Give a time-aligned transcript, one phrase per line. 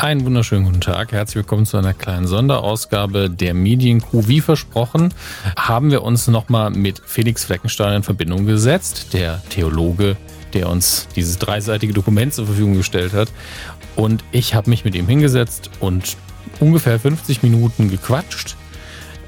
[0.00, 1.12] Einen wunderschönen guten Tag.
[1.12, 4.28] Herzlich willkommen zu einer kleinen Sonderausgabe der Mediencrew.
[4.28, 5.12] Wie versprochen,
[5.58, 10.16] haben wir uns nochmal mit Felix Fleckenstein in Verbindung gesetzt, der Theologe,
[10.54, 13.30] der uns dieses dreiseitige Dokument zur Verfügung gestellt hat.
[13.94, 16.16] Und ich habe mich mit ihm hingesetzt und
[16.60, 18.56] ungefähr 50 Minuten gequatscht.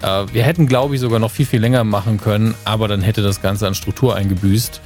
[0.00, 3.20] Äh, wir hätten, glaube ich, sogar noch viel, viel länger machen können, aber dann hätte
[3.20, 4.80] das Ganze an Struktur eingebüßt,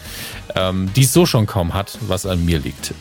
[0.57, 2.93] ähm, die es so schon kaum hat, was an mir liegt.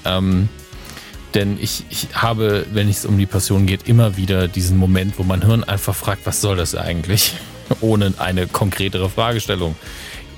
[1.35, 5.23] Denn ich, ich habe, wenn es um die Passion geht, immer wieder diesen Moment, wo
[5.23, 7.35] mein Hirn einfach fragt, was soll das eigentlich?
[7.81, 9.75] Ohne eine konkretere Fragestellung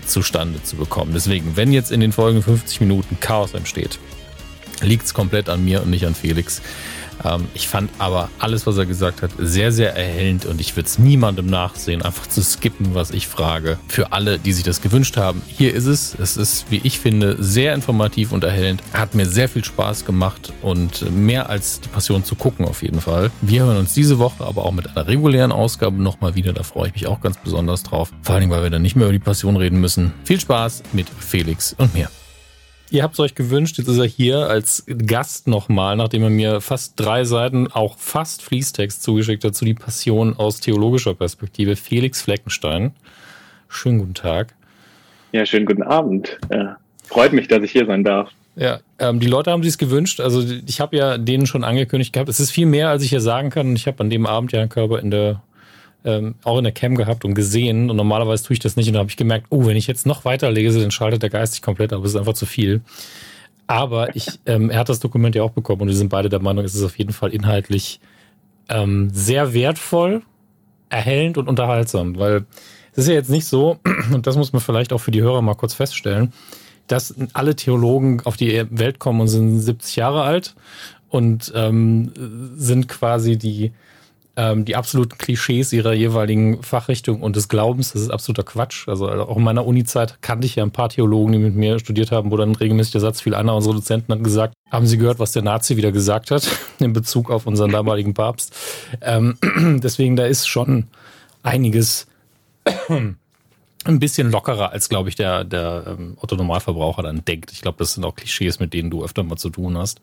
[0.05, 1.11] zustande zu bekommen.
[1.13, 3.99] Deswegen, wenn jetzt in den folgenden 50 Minuten Chaos entsteht,
[4.81, 6.61] liegt es komplett an mir und nicht an Felix.
[7.23, 10.87] Ähm, ich fand aber alles, was er gesagt hat, sehr, sehr erhellend und ich würde
[10.87, 13.77] es niemandem nachsehen, einfach zu skippen, was ich frage.
[13.87, 16.15] Für alle, die sich das gewünscht haben, hier ist es.
[16.19, 18.81] Es ist, wie ich finde, sehr informativ und erhellend.
[18.93, 23.01] Hat mir sehr viel Spaß gemacht und mehr als die Passion zu gucken auf jeden
[23.01, 23.31] Fall.
[23.41, 26.53] Wir hören uns diese Woche aber auch mit einer regulären Ausgabe nochmal wieder.
[26.53, 28.11] Da freue ich mich auch ganz besonders drauf.
[28.21, 30.13] Vor allem, weil wir dann nicht mehr über die Passion reden müssen.
[30.23, 32.09] Viel Spaß mit Felix und mir.
[32.89, 36.61] Ihr habt es euch gewünscht, jetzt ist er hier als Gast nochmal, nachdem er mir
[36.61, 41.75] fast drei Seiten, auch fast Fließtext zugeschickt hat zu die Passion aus theologischer Perspektive.
[41.75, 42.93] Felix Fleckenstein.
[43.67, 44.53] Schönen guten Tag.
[45.33, 46.39] Ja, schönen guten Abend.
[46.47, 46.65] Äh,
[47.03, 48.29] freut mich, dass ich hier sein darf.
[48.55, 50.21] Ja, ähm, die Leute haben sich gewünscht.
[50.21, 52.29] Also ich habe ja denen schon angekündigt gehabt.
[52.29, 53.75] Es ist viel mehr, als ich hier sagen kann.
[53.75, 55.43] Ich habe an dem Abend ja einen Körper in der
[56.07, 57.89] ähm, auch in der Cam gehabt und gesehen.
[57.89, 58.87] Und normalerweise tue ich das nicht.
[58.87, 61.29] Und da habe ich gemerkt, oh, wenn ich jetzt noch weiter lese, dann schaltet der
[61.29, 62.03] Geist sich komplett ab.
[62.03, 62.81] Es ist einfach zu viel.
[63.67, 66.39] Aber ich, ähm, er hat das Dokument ja auch bekommen und wir sind beide der
[66.39, 67.99] Meinung, es ist auf jeden Fall inhaltlich
[68.69, 70.21] ähm, sehr wertvoll,
[70.89, 72.45] erhellend und unterhaltsam, weil
[72.93, 73.79] es ist ja jetzt nicht so,
[74.13, 76.31] und das muss man vielleicht auch für die Hörer mal kurz feststellen,
[76.87, 80.55] dass alle Theologen auf die Welt kommen und sind 70 Jahre alt
[81.09, 82.13] und ähm,
[82.55, 83.73] sind quasi die
[84.37, 88.87] ähm, die absoluten Klischees ihrer jeweiligen Fachrichtung und des Glaubens, das ist absoluter Quatsch.
[88.87, 91.79] Also, also auch in meiner Uni-Zeit kannte ich ja ein paar Theologen, die mit mir
[91.79, 93.33] studiert haben, wo dann regelmäßig der Satz fiel.
[93.33, 96.47] Einer unserer Dozenten hat gesagt, haben Sie gehört, was der Nazi wieder gesagt hat
[96.79, 98.55] in Bezug auf unseren damaligen Papst?
[99.01, 99.39] Ähm,
[99.83, 100.85] deswegen, da ist schon
[101.41, 102.07] einiges
[102.89, 107.51] ein bisschen lockerer, als, glaube ich, der, der ähm, Otto-Normalverbraucher dann denkt.
[107.53, 109.99] Ich glaube, das sind auch Klischees, mit denen du öfter mal zu tun hast.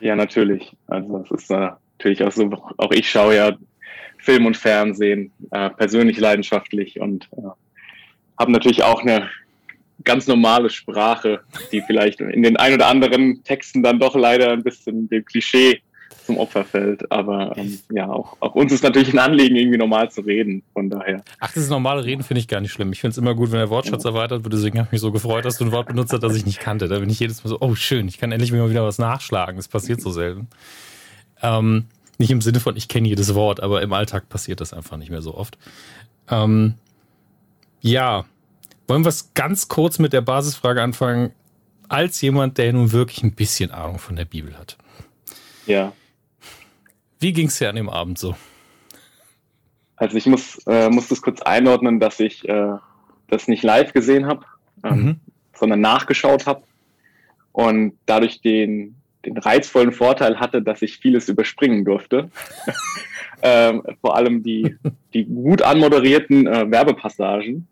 [0.00, 0.76] Ja, natürlich.
[0.88, 1.70] Also es ist äh,
[2.02, 3.56] natürlich auch so, auch ich schaue ja
[4.18, 7.42] Film und Fernsehen äh, persönlich leidenschaftlich und äh,
[8.38, 9.28] habe natürlich auch eine
[10.04, 11.40] ganz normale Sprache,
[11.70, 15.80] die vielleicht in den ein oder anderen Texten dann doch leider ein bisschen dem Klischee
[16.26, 17.10] zum Opfer fällt.
[17.10, 20.62] Aber ähm, ja, auch, auch uns ist natürlich ein Anliegen, irgendwie normal zu reden.
[20.72, 21.22] Von daher.
[21.38, 22.92] Ach, das ist normale Reden finde ich gar nicht schlimm.
[22.92, 24.54] Ich finde es immer gut, wenn der Wortschatz erweitert wird.
[24.54, 26.60] Deswegen habe ich mich so gefreut, dass du ein Wort benutzt hast, das ich nicht
[26.60, 26.88] kannte.
[26.88, 29.56] Da bin ich jedes Mal so, oh schön, ich kann endlich mal wieder was nachschlagen.
[29.56, 30.48] Das passiert so selten.
[31.42, 31.86] Ähm,
[32.18, 35.10] nicht im Sinne von, ich kenne jedes Wort, aber im Alltag passiert das einfach nicht
[35.10, 35.58] mehr so oft.
[36.30, 36.74] Ähm,
[37.80, 38.24] ja,
[38.86, 41.32] wollen wir es ganz kurz mit der Basisfrage anfangen,
[41.88, 44.78] als jemand, der nun wirklich ein bisschen Ahnung von der Bibel hat.
[45.66, 45.92] Ja.
[47.20, 48.34] Wie ging es dir an dem Abend so?
[49.96, 52.72] Also ich muss, äh, muss das kurz einordnen, dass ich äh,
[53.28, 54.44] das nicht live gesehen habe,
[54.84, 55.20] ähm, mhm.
[55.54, 56.62] sondern nachgeschaut habe
[57.52, 62.30] und dadurch den den reizvollen Vorteil hatte, dass ich vieles überspringen durfte.
[63.42, 64.76] ähm, vor allem die,
[65.14, 67.66] die gut anmoderierten äh, Werbepassagen,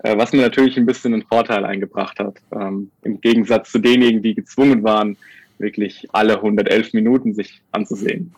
[0.00, 2.36] äh, was mir natürlich ein bisschen einen Vorteil eingebracht hat.
[2.52, 5.16] Ähm, Im Gegensatz zu denjenigen, die gezwungen waren,
[5.58, 8.34] wirklich alle 111 Minuten sich anzusehen.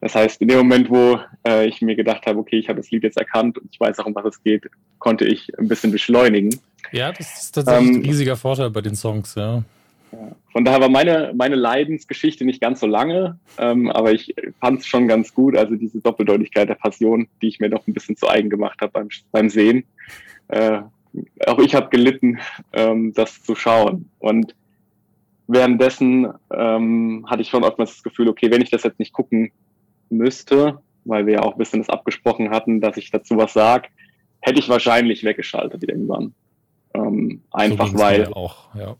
[0.00, 2.90] Das heißt, in dem Moment, wo äh, ich mir gedacht habe, okay, ich habe das
[2.90, 5.92] Lied jetzt erkannt und ich weiß auch, um was es geht, konnte ich ein bisschen
[5.92, 6.58] beschleunigen.
[6.90, 9.62] Ja, das ist tatsächlich ähm, ein riesiger Vorteil bei den Songs, ja.
[10.52, 14.86] Von daher war meine, meine Leidensgeschichte nicht ganz so lange, ähm, aber ich fand es
[14.86, 15.56] schon ganz gut.
[15.56, 18.92] Also diese Doppeldeutigkeit der Passion, die ich mir noch ein bisschen zu eigen gemacht habe
[18.92, 19.84] beim, beim Sehen.
[20.48, 20.82] Äh,
[21.46, 22.38] auch ich habe gelitten,
[22.72, 24.10] ähm, das zu schauen.
[24.18, 24.54] Und
[25.46, 29.52] währenddessen ähm, hatte ich schon oftmals das Gefühl, okay, wenn ich das jetzt nicht gucken
[30.10, 33.88] müsste, weil wir ja auch ein bisschen das abgesprochen hatten, dass ich dazu was sage,
[34.40, 36.34] hätte ich wahrscheinlich weggeschaltet irgendwann.
[36.94, 38.96] Ähm, einfach so weil auch, ja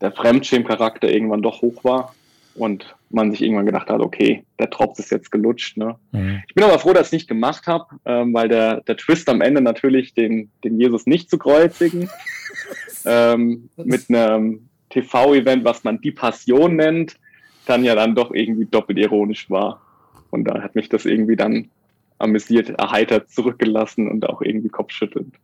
[0.00, 2.14] der Fremdschämcharakter irgendwann doch hoch war
[2.54, 5.76] und man sich irgendwann gedacht hat, okay, der Tropf ist jetzt gelutscht.
[5.76, 5.96] Ne?
[6.12, 6.42] Mhm.
[6.46, 9.28] Ich bin aber froh, dass ich es nicht gemacht habe, ähm, weil der, der Twist
[9.28, 12.10] am Ende natürlich den, den Jesus nicht zu kreuzigen,
[13.06, 17.16] ähm, mit einem TV-Event, was man die Passion nennt,
[17.66, 19.80] dann ja dann doch irgendwie doppelt ironisch war.
[20.30, 21.70] Und da hat mich das irgendwie dann
[22.18, 25.34] amüsiert, erheitert zurückgelassen und auch irgendwie kopfschüttelnd.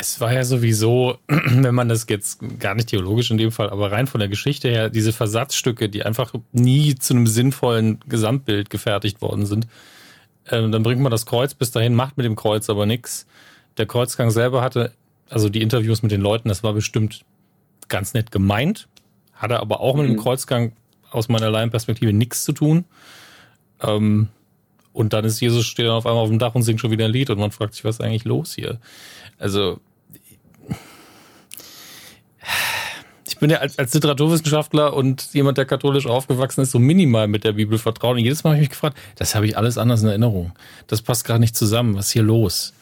[0.00, 3.90] Es war ja sowieso, wenn man das jetzt gar nicht theologisch in dem Fall, aber
[3.90, 9.20] rein von der Geschichte her, diese Versatzstücke, die einfach nie zu einem sinnvollen Gesamtbild gefertigt
[9.20, 9.66] worden sind.
[10.50, 13.26] Ähm, dann bringt man das Kreuz bis dahin, macht mit dem Kreuz aber nichts.
[13.76, 14.92] Der Kreuzgang selber hatte,
[15.28, 17.24] also die Interviews mit den Leuten, das war bestimmt
[17.88, 18.86] ganz nett gemeint,
[19.34, 20.02] hatte aber auch mhm.
[20.02, 20.22] mit dem mhm.
[20.22, 20.72] Kreuzgang
[21.10, 22.84] aus meiner Laienperspektive nichts zu tun.
[23.82, 24.28] Ähm,
[24.92, 27.06] und dann ist Jesus steht dann auf einmal auf dem Dach und singt schon wieder
[27.06, 28.78] ein Lied und man fragt sich, was ist eigentlich los hier?
[29.38, 29.80] Also
[33.38, 37.44] ich bin ja als, als Literaturwissenschaftler und jemand, der katholisch aufgewachsen ist, so minimal mit
[37.44, 38.16] der Bibel vertraut.
[38.16, 40.50] Und jedes Mal habe ich mich gefragt, das habe ich alles anders in Erinnerung.
[40.88, 41.94] Das passt gerade nicht zusammen.
[41.94, 42.74] Was ist hier los?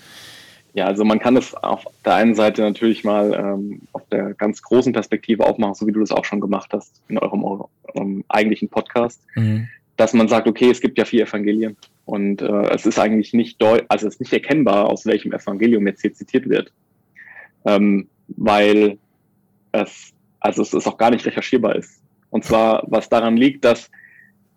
[0.72, 4.62] Ja, also man kann das auf der einen Seite natürlich mal ähm, auf der ganz
[4.62, 8.70] großen Perspektive aufmachen, so wie du das auch schon gemacht hast in eurem, eurem eigentlichen
[8.70, 9.68] Podcast, mhm.
[9.98, 11.76] dass man sagt, okay, es gibt ja vier Evangelien
[12.06, 15.86] und äh, es ist eigentlich nicht deu also es ist nicht erkennbar, aus welchem Evangelium
[15.86, 16.72] jetzt hier zitiert wird,
[17.66, 18.96] ähm, weil
[19.72, 20.14] es
[20.46, 22.02] also es ist auch gar nicht recherchierbar ist.
[22.30, 23.90] Und zwar, was daran liegt, dass,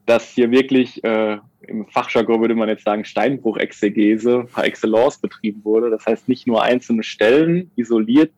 [0.05, 5.89] dass hier wirklich äh, im Fachjargon würde man jetzt sagen Steinbruch-Exegese par excellence betrieben wurde.
[5.89, 8.31] Das heißt, nicht nur einzelne Stellen isoliert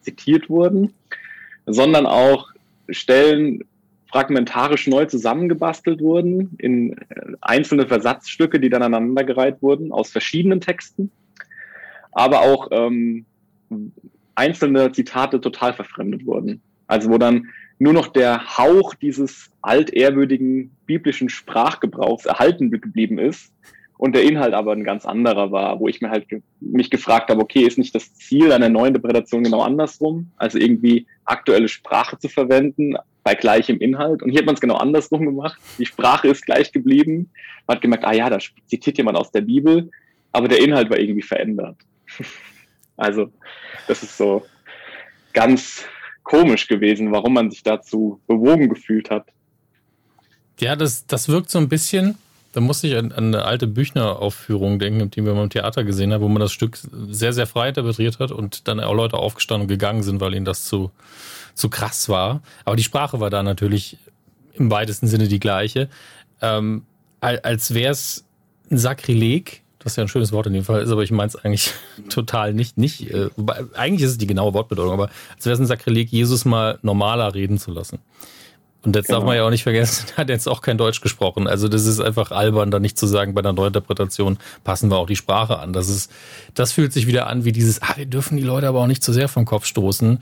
[0.00, 0.94] zitiert wurden,
[1.66, 2.48] sondern auch
[2.88, 3.64] Stellen
[4.10, 11.10] fragmentarisch neu zusammengebastelt wurden in äh, einzelne Versatzstücke, die dann aneinandergereiht wurden aus verschiedenen Texten,
[12.12, 13.26] aber auch ähm,
[14.36, 16.62] einzelne Zitate total verfremdet wurden.
[16.86, 17.48] Also wo dann
[17.78, 23.52] nur noch der Hauch dieses altehrwürdigen biblischen Sprachgebrauchs erhalten geblieben ist
[23.98, 26.26] und der Inhalt aber ein ganz anderer war, wo ich mir halt
[26.60, 30.30] mich gefragt habe, okay, ist nicht das Ziel einer neuen Interpretation genau andersrum?
[30.36, 34.22] Also irgendwie aktuelle Sprache zu verwenden bei gleichem Inhalt.
[34.22, 35.58] Und hier hat man es genau andersrum gemacht.
[35.78, 37.30] Die Sprache ist gleich geblieben.
[37.66, 39.90] Man hat gemerkt, ah ja, da zitiert jemand aus der Bibel,
[40.32, 41.76] aber der Inhalt war irgendwie verändert.
[42.98, 43.30] Also,
[43.88, 44.46] das ist so
[45.34, 45.84] ganz
[46.26, 49.28] komisch gewesen, warum man sich dazu bewogen gefühlt hat.
[50.58, 52.16] Ja, das, das wirkt so ein bisschen,
[52.52, 56.12] da musste ich an, an eine alte Büchner-Aufführung denken, die wir mal im Theater gesehen
[56.12, 56.78] haben, wo man das Stück
[57.08, 60.44] sehr, sehr frei interpretiert hat und dann auch Leute aufgestanden und gegangen sind, weil ihnen
[60.44, 60.90] das zu,
[61.54, 62.42] zu krass war.
[62.64, 63.96] Aber die Sprache war da natürlich
[64.54, 65.88] im weitesten Sinne die gleiche.
[66.42, 66.86] Ähm,
[67.20, 68.24] als wäre es
[68.70, 71.36] ein Sakrileg, was ja ein schönes Wort in dem Fall ist, aber ich meine es
[71.36, 71.72] eigentlich
[72.10, 72.76] total nicht.
[72.76, 73.30] nicht äh,
[73.74, 77.34] eigentlich ist es die genaue Wortbedeutung, aber als wäre es ein Sakrileg, Jesus mal normaler
[77.34, 78.00] reden zu lassen.
[78.82, 79.18] Und jetzt genau.
[79.18, 81.46] darf man ja auch nicht vergessen, er hat jetzt auch kein Deutsch gesprochen.
[81.46, 85.06] Also das ist einfach albern, da nicht zu sagen, bei einer Neuinterpretation passen wir auch
[85.06, 85.72] die Sprache an.
[85.72, 86.10] Das ist,
[86.54, 89.04] das fühlt sich wieder an wie dieses, ah, wir dürfen die Leute aber auch nicht
[89.04, 90.18] zu sehr vom Kopf stoßen.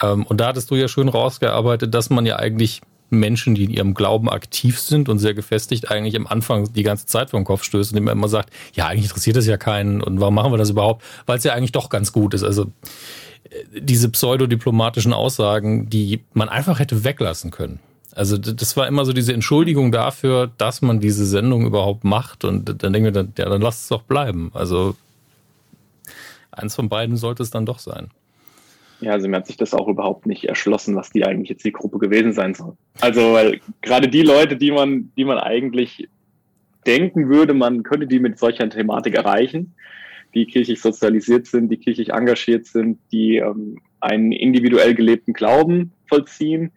[0.00, 2.82] Ähm, und da hattest du ja schön rausgearbeitet, dass man ja eigentlich
[3.18, 7.06] Menschen, die in ihrem Glauben aktiv sind und sehr gefestigt, eigentlich am Anfang die ganze
[7.06, 10.20] Zeit den Kopf stößt, indem man immer sagt, ja, eigentlich interessiert es ja keinen und
[10.20, 11.04] warum machen wir das überhaupt?
[11.26, 12.42] Weil es ja eigentlich doch ganz gut ist.
[12.42, 12.64] Also
[13.44, 17.78] äh, diese pseudodiplomatischen Aussagen, die man einfach hätte weglassen können.
[18.14, 22.82] Also das war immer so diese Entschuldigung dafür, dass man diese Sendung überhaupt macht und
[22.82, 24.50] dann denken wir dann, ja, dann lass es doch bleiben.
[24.52, 24.96] Also
[26.50, 28.10] eins von beiden sollte es dann doch sein.
[29.02, 32.32] Ja, also mir hat sich das auch überhaupt nicht erschlossen, was die eigentliche Zielgruppe gewesen
[32.32, 32.76] sein soll.
[33.00, 36.08] Also, weil gerade die Leute, die man, die man eigentlich
[36.86, 39.74] denken würde, man könnte die mit solcher Thematik erreichen,
[40.34, 46.70] die kirchlich sozialisiert sind, die kirchlich engagiert sind, die ähm, einen individuell gelebten Glauben vollziehen,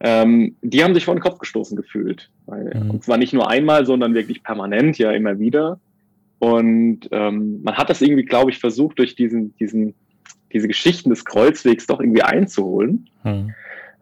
[0.00, 2.30] ähm, die haben sich vor den Kopf gestoßen gefühlt.
[2.46, 2.90] Weil, mhm.
[2.90, 5.80] Und zwar nicht nur einmal, sondern wirklich permanent, ja immer wieder.
[6.38, 9.94] Und ähm, man hat das irgendwie, glaube ich, versucht, durch diesen, diesen
[10.56, 13.10] diese Geschichten des Kreuzwegs doch irgendwie einzuholen.
[13.22, 13.54] Hm.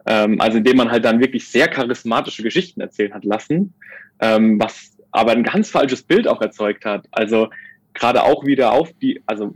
[0.05, 3.73] Ähm, also indem man halt dann wirklich sehr charismatische Geschichten erzählen hat lassen,
[4.19, 7.07] ähm, was aber ein ganz falsches Bild auch erzeugt hat.
[7.11, 7.49] Also
[7.93, 9.53] gerade auch wieder auf die, also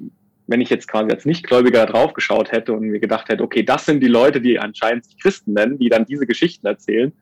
[0.47, 3.85] wenn ich jetzt quasi als Nichtgläubiger drauf geschaut hätte und mir gedacht hätte, okay, das
[3.85, 7.13] sind die Leute, die anscheinend sich Christen nennen, die dann diese Geschichten erzählen,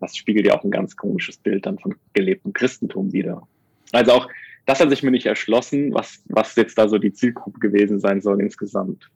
[0.00, 3.42] das spiegelt ja auch ein ganz komisches Bild dann von gelebtem Christentum wieder.
[3.92, 4.28] Also auch
[4.66, 8.20] das hat sich mir nicht erschlossen, was, was jetzt da so die Zielgruppe gewesen sein
[8.20, 9.08] soll insgesamt.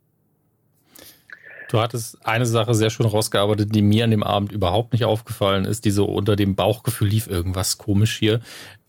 [1.70, 5.64] Du hattest eine Sache sehr schön rausgearbeitet, die mir an dem Abend überhaupt nicht aufgefallen
[5.64, 8.40] ist, die so unter dem Bauchgefühl lief irgendwas komisch hier.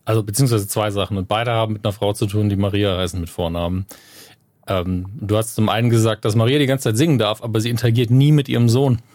[0.04, 1.16] Also beziehungsweise zwei Sachen.
[1.16, 3.86] Und beide haben mit einer Frau zu tun, die Maria heißen mit Vornamen.
[4.66, 7.70] Ähm, du hast zum einen gesagt, dass Maria die ganze Zeit singen darf, aber sie
[7.70, 8.98] interagiert nie mit ihrem Sohn.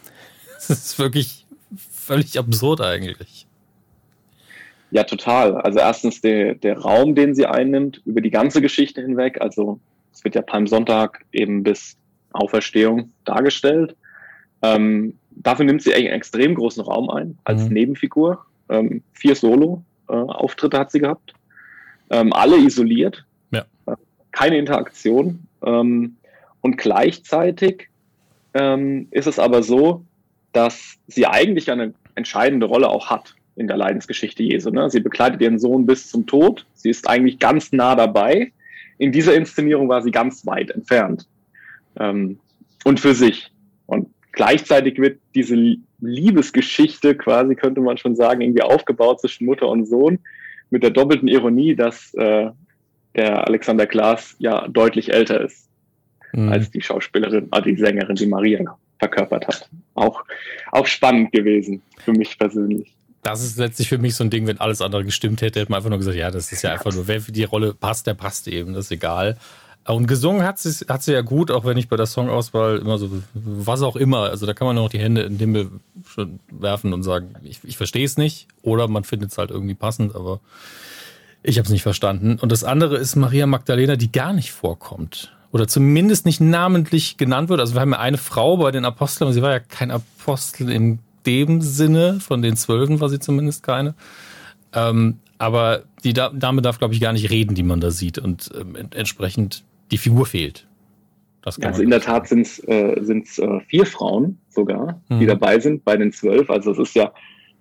[0.55, 1.45] Das ist wirklich
[1.77, 3.45] völlig absurd eigentlich.
[4.91, 5.57] Ja, total.
[5.57, 9.39] Also erstens der, der Raum, den sie einnimmt, über die ganze Geschichte hinweg.
[9.39, 9.79] Also
[10.13, 11.97] es wird ja Palmsonntag eben bis
[12.37, 13.95] Auferstehung dargestellt.
[14.61, 17.73] Ähm, dafür nimmt sie einen extrem großen Raum ein als mhm.
[17.73, 18.45] Nebenfigur.
[18.69, 21.33] Ähm, vier Solo-Auftritte äh, hat sie gehabt.
[22.09, 23.25] Ähm, alle isoliert.
[23.51, 23.65] Ja.
[23.85, 23.95] Äh,
[24.31, 25.47] keine Interaktion.
[25.63, 26.17] Ähm,
[26.61, 27.89] und gleichzeitig
[28.53, 30.03] ähm, ist es aber so,
[30.53, 34.69] dass sie eigentlich eine entscheidende Rolle auch hat in der Leidensgeschichte Jesu.
[34.69, 34.89] Ne?
[34.89, 36.65] Sie begleitet ihren Sohn bis zum Tod.
[36.73, 38.51] Sie ist eigentlich ganz nah dabei.
[38.97, 41.27] In dieser Inszenierung war sie ganz weit entfernt.
[41.99, 42.39] Ähm,
[42.83, 43.51] und für sich.
[43.85, 45.55] Und gleichzeitig wird diese
[45.99, 50.19] Liebesgeschichte quasi, könnte man schon sagen, irgendwie aufgebaut zwischen Mutter und Sohn
[50.69, 52.49] mit der doppelten Ironie, dass äh,
[53.15, 55.67] der Alexander Klaas ja deutlich älter ist
[56.33, 56.49] mhm.
[56.49, 59.69] als die Schauspielerin, also die Sängerin, die Maria verkörpert hat.
[59.95, 60.23] Auch,
[60.71, 62.93] auch spannend gewesen für mich persönlich.
[63.23, 65.77] Das ist letztlich für mich so ein Ding, wenn alles andere gestimmt hätte, hätte man
[65.77, 68.13] einfach nur gesagt, ja, das ist ja einfach nur, wer für die Rolle passt, der
[68.13, 69.37] passt eben, das ist egal.
[69.87, 72.97] Und gesungen hat sie, hat sie ja gut, auch wenn ich bei der Songauswahl immer
[72.97, 75.71] so, was auch immer, also da kann man nur noch die Hände in den Himmel
[76.51, 78.47] werfen und sagen, ich, ich verstehe es nicht.
[78.63, 80.41] Oder man findet es halt irgendwie passend, aber
[81.41, 82.37] ich habe es nicht verstanden.
[82.41, 85.33] Und das andere ist Maria Magdalena, die gar nicht vorkommt.
[85.53, 87.61] Oder zumindest nicht namentlich genannt wird.
[87.61, 90.69] Also wir haben ja eine Frau bei den Aposteln, aber sie war ja kein Apostel
[90.69, 93.95] in dem Sinne, von den Zwölfen war sie zumindest keine.
[94.73, 98.17] Ähm, aber die Dame darf, glaube ich, gar nicht reden, die man da sieht.
[98.17, 100.67] Und ähm, entsprechend die Figur fehlt.
[101.61, 105.19] also in der Tat sind es äh, äh, vier Frauen sogar, mhm.
[105.19, 106.49] die dabei sind bei den zwölf.
[106.49, 107.13] Also es ist ja,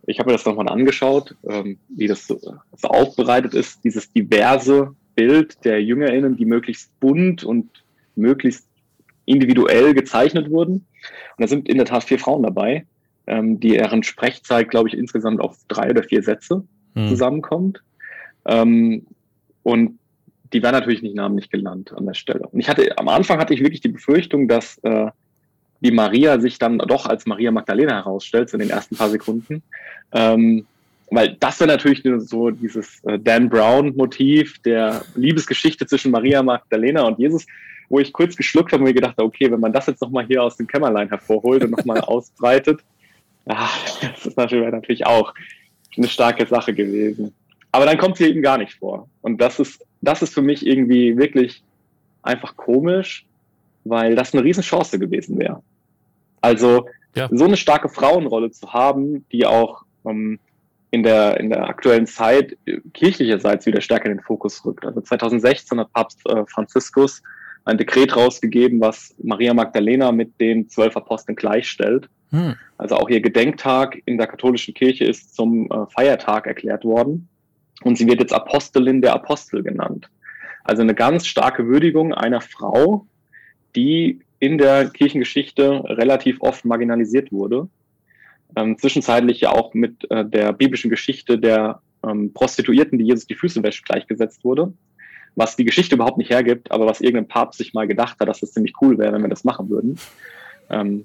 [0.07, 4.95] ich habe mir das nochmal angeschaut, ähm, wie das so, so aufbereitet ist, dieses diverse
[5.15, 7.85] Bild der JüngerInnen, die möglichst bunt und
[8.17, 8.67] möglichst
[9.25, 10.75] individuell gezeichnet wurden.
[10.75, 10.85] Und
[11.39, 12.87] da sind in der Tat vier Frauen dabei,
[13.27, 16.65] ähm, die deren Sprechzeit, glaube ich, insgesamt auf drei oder vier Sätze
[16.95, 17.09] mhm.
[17.09, 17.83] zusammenkommt.
[18.47, 19.07] Ähm,
[19.63, 19.99] und
[20.53, 22.47] die wäre natürlich nicht namentlich genannt an der Stelle.
[22.49, 25.07] Und ich hatte, am Anfang hatte ich wirklich die Befürchtung, dass äh,
[25.81, 29.63] die Maria sich dann doch als Maria Magdalena herausstellt, so in den ersten paar Sekunden.
[30.13, 30.67] Ähm,
[31.11, 37.19] weil das wäre natürlich so dieses äh, Dan Brown-Motiv der Liebesgeschichte zwischen Maria Magdalena und
[37.19, 37.47] Jesus,
[37.89, 40.27] wo ich kurz geschluckt habe und mir gedacht habe, okay, wenn man das jetzt nochmal
[40.27, 42.81] hier aus dem Kämmerlein hervorholt und nochmal ausbreitet,
[43.47, 45.33] ach, das ist natürlich, natürlich auch
[45.97, 47.33] eine starke Sache gewesen.
[47.77, 49.07] Aber dann kommt sie eben gar nicht vor.
[49.21, 51.63] Und das ist, das ist für mich irgendwie wirklich
[52.23, 53.27] einfach komisch,
[53.85, 55.63] weil das eine Riesenchance gewesen wäre.
[56.41, 57.29] Also ja.
[57.31, 60.39] so eine starke Frauenrolle zu haben, die auch ähm,
[60.91, 62.57] in, der, in der aktuellen Zeit
[62.95, 64.87] kirchlicherseits wieder stärker in den Fokus rückt.
[64.87, 67.23] Also 2016 hat Papst äh, Franziskus
[67.67, 72.09] ein Dekret rausgegeben, was Maria Magdalena mit den zwölf Aposteln gleichstellt.
[72.31, 72.55] Hm.
[72.79, 77.29] Also auch ihr Gedenktag in der katholischen Kirche ist zum äh, Feiertag erklärt worden.
[77.83, 80.09] Und sie wird jetzt Apostelin der Apostel genannt.
[80.65, 83.07] Also eine ganz starke Würdigung einer Frau,
[83.75, 87.69] die in der Kirchengeschichte relativ oft marginalisiert wurde.
[88.57, 93.35] Ähm, zwischenzeitlich ja auch mit äh, der biblischen Geschichte der ähm, Prostituierten, die Jesus die
[93.35, 94.73] Füße wäscht, gleichgesetzt wurde.
[95.35, 98.43] Was die Geschichte überhaupt nicht hergibt, aber was irgendein Papst sich mal gedacht hat, dass
[98.43, 99.99] es ziemlich cool wäre, wenn wir das machen würden.
[100.71, 101.05] Ähm,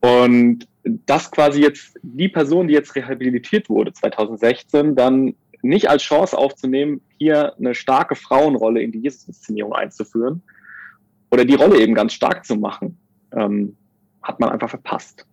[0.00, 6.36] und das quasi jetzt die Person, die jetzt rehabilitiert wurde 2016, dann nicht als Chance
[6.36, 10.42] aufzunehmen, hier eine starke Frauenrolle in die Jesus-Inszenierung einzuführen
[11.30, 12.98] oder die Rolle eben ganz stark zu machen,
[13.32, 13.76] ähm,
[14.22, 15.26] hat man einfach verpasst.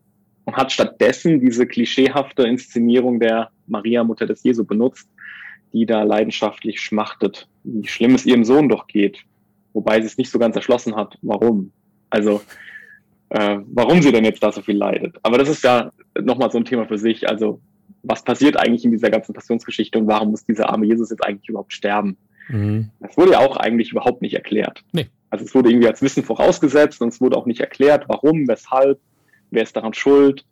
[0.45, 5.07] Und hat stattdessen diese klischeehafte Inszenierung der Maria, Mutter des Jesu, benutzt,
[5.71, 9.23] die da leidenschaftlich schmachtet, wie schlimm es ihrem Sohn doch geht.
[9.71, 11.71] Wobei sie es nicht so ganz erschlossen hat, warum.
[12.09, 12.41] Also,
[13.29, 15.17] äh, warum sie denn jetzt da so viel leidet.
[15.23, 17.27] Aber das ist ja nochmal so ein Thema für sich.
[17.27, 17.61] Also,
[18.03, 21.49] was passiert eigentlich in dieser ganzen Passionsgeschichte und warum muss dieser arme Jesus jetzt eigentlich
[21.49, 22.17] überhaupt sterben?
[22.49, 22.89] Mhm.
[22.99, 24.83] Das wurde ja auch eigentlich überhaupt nicht erklärt.
[24.91, 25.07] Nee.
[25.29, 28.99] Also es wurde irgendwie als Wissen vorausgesetzt und es wurde auch nicht erklärt, warum, weshalb,
[29.49, 30.45] wer ist daran schuld,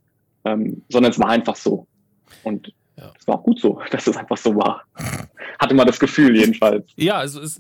[0.46, 1.86] ähm, sondern es war einfach so.
[2.43, 3.12] Und ja.
[3.20, 4.84] es war auch gut so, dass es einfach so war.
[5.60, 6.89] Hatte man das Gefühl jedenfalls.
[6.96, 7.60] Ja, also es,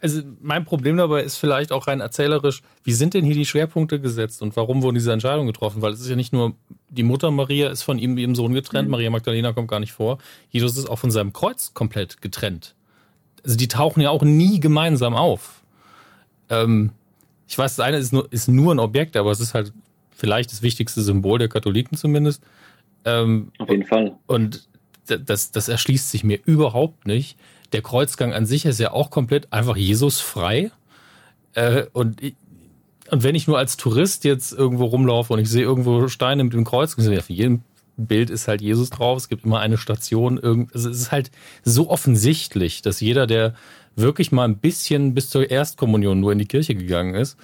[0.00, 4.00] also mein Problem dabei ist vielleicht auch rein erzählerisch, wie sind denn hier die Schwerpunkte
[4.00, 5.80] gesetzt und warum wurden diese Entscheidungen getroffen?
[5.82, 6.54] Weil es ist ja nicht nur,
[6.90, 8.92] die Mutter Maria ist von ihm, ihrem Sohn getrennt, mhm.
[8.92, 10.18] Maria Magdalena kommt gar nicht vor.
[10.50, 12.74] Jesus ist auch von seinem Kreuz komplett getrennt.
[13.44, 15.62] Also die tauchen ja auch nie gemeinsam auf.
[16.50, 16.90] Ähm,
[17.48, 19.72] ich weiß, das eine ist nur, ist nur ein Objekt, aber es ist halt
[20.10, 22.42] vielleicht das wichtigste Symbol der Katholiken zumindest.
[23.04, 24.12] Ähm, Auf jeden Fall.
[24.26, 24.68] Und
[25.06, 27.36] das, das erschließt sich mir überhaupt nicht
[27.72, 30.70] der Kreuzgang an sich ist ja auch komplett einfach Jesus frei.
[31.54, 32.20] Äh, und,
[33.10, 36.52] und wenn ich nur als Tourist jetzt irgendwo rumlaufe und ich sehe irgendwo Steine mit
[36.52, 37.62] dem Kreuz, ja, für jedem
[37.96, 39.18] Bild ist halt Jesus drauf.
[39.18, 40.68] Es gibt immer eine Station.
[40.72, 41.30] Es ist halt
[41.62, 43.54] so offensichtlich, dass jeder, der
[43.96, 47.36] wirklich mal ein bisschen bis zur Erstkommunion nur in die Kirche gegangen ist,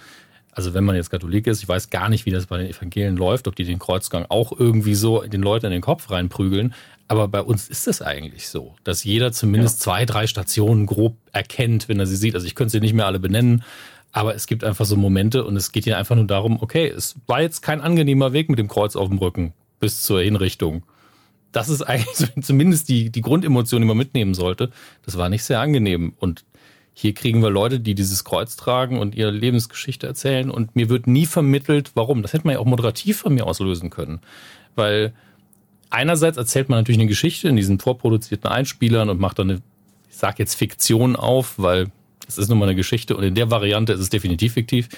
[0.58, 3.16] also wenn man jetzt Katholik ist, ich weiß gar nicht, wie das bei den Evangelien
[3.16, 6.74] läuft, ob die den Kreuzgang auch irgendwie so den Leuten in den Kopf reinprügeln.
[7.08, 9.84] Aber bei uns ist es eigentlich so, dass jeder zumindest ja.
[9.84, 12.34] zwei, drei Stationen grob erkennt, wenn er sie sieht.
[12.34, 13.64] Also ich könnte sie nicht mehr alle benennen,
[14.12, 17.16] Aber es gibt einfach so Momente und es geht hier einfach nur darum, okay, es
[17.26, 20.82] war jetzt kein angenehmer Weg mit dem Kreuz auf dem Rücken bis zur Hinrichtung.
[21.52, 24.70] Das ist eigentlich zumindest die, die Grundemotion, die man mitnehmen sollte.
[25.04, 26.12] Das war nicht sehr angenehm.
[26.18, 26.44] Und
[26.92, 30.50] hier kriegen wir Leute, die dieses Kreuz tragen und ihre Lebensgeschichte erzählen.
[30.50, 32.22] Und mir wird nie vermittelt, warum.
[32.22, 34.20] Das hätte man ja auch moderativ von mir auslösen können.
[34.74, 35.14] Weil
[35.90, 39.60] einerseits erzählt man natürlich eine Geschichte in diesen vorproduzierten Einspielern und macht dann eine,
[40.10, 41.90] ich sag jetzt Fiktion auf, weil
[42.26, 44.88] es ist nun mal eine Geschichte und in der Variante ist es definitiv fiktiv.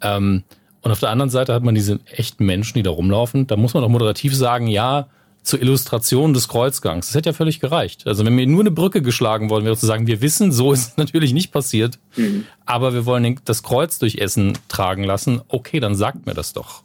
[0.00, 0.42] Ähm,
[0.82, 3.46] und auf der anderen Seite hat man diese echten Menschen, die da rumlaufen.
[3.46, 5.08] Da muss man auch moderativ sagen, ja,
[5.46, 7.06] zur Illustration des Kreuzgangs.
[7.06, 8.06] Das hätte ja völlig gereicht.
[8.06, 10.90] Also wenn mir nur eine Brücke geschlagen worden wäre, zu sagen, wir wissen, so ist
[10.90, 12.44] es natürlich nicht passiert, mhm.
[12.66, 16.82] aber wir wollen das Kreuz durch Essen tragen lassen, okay, dann sagt mir das doch.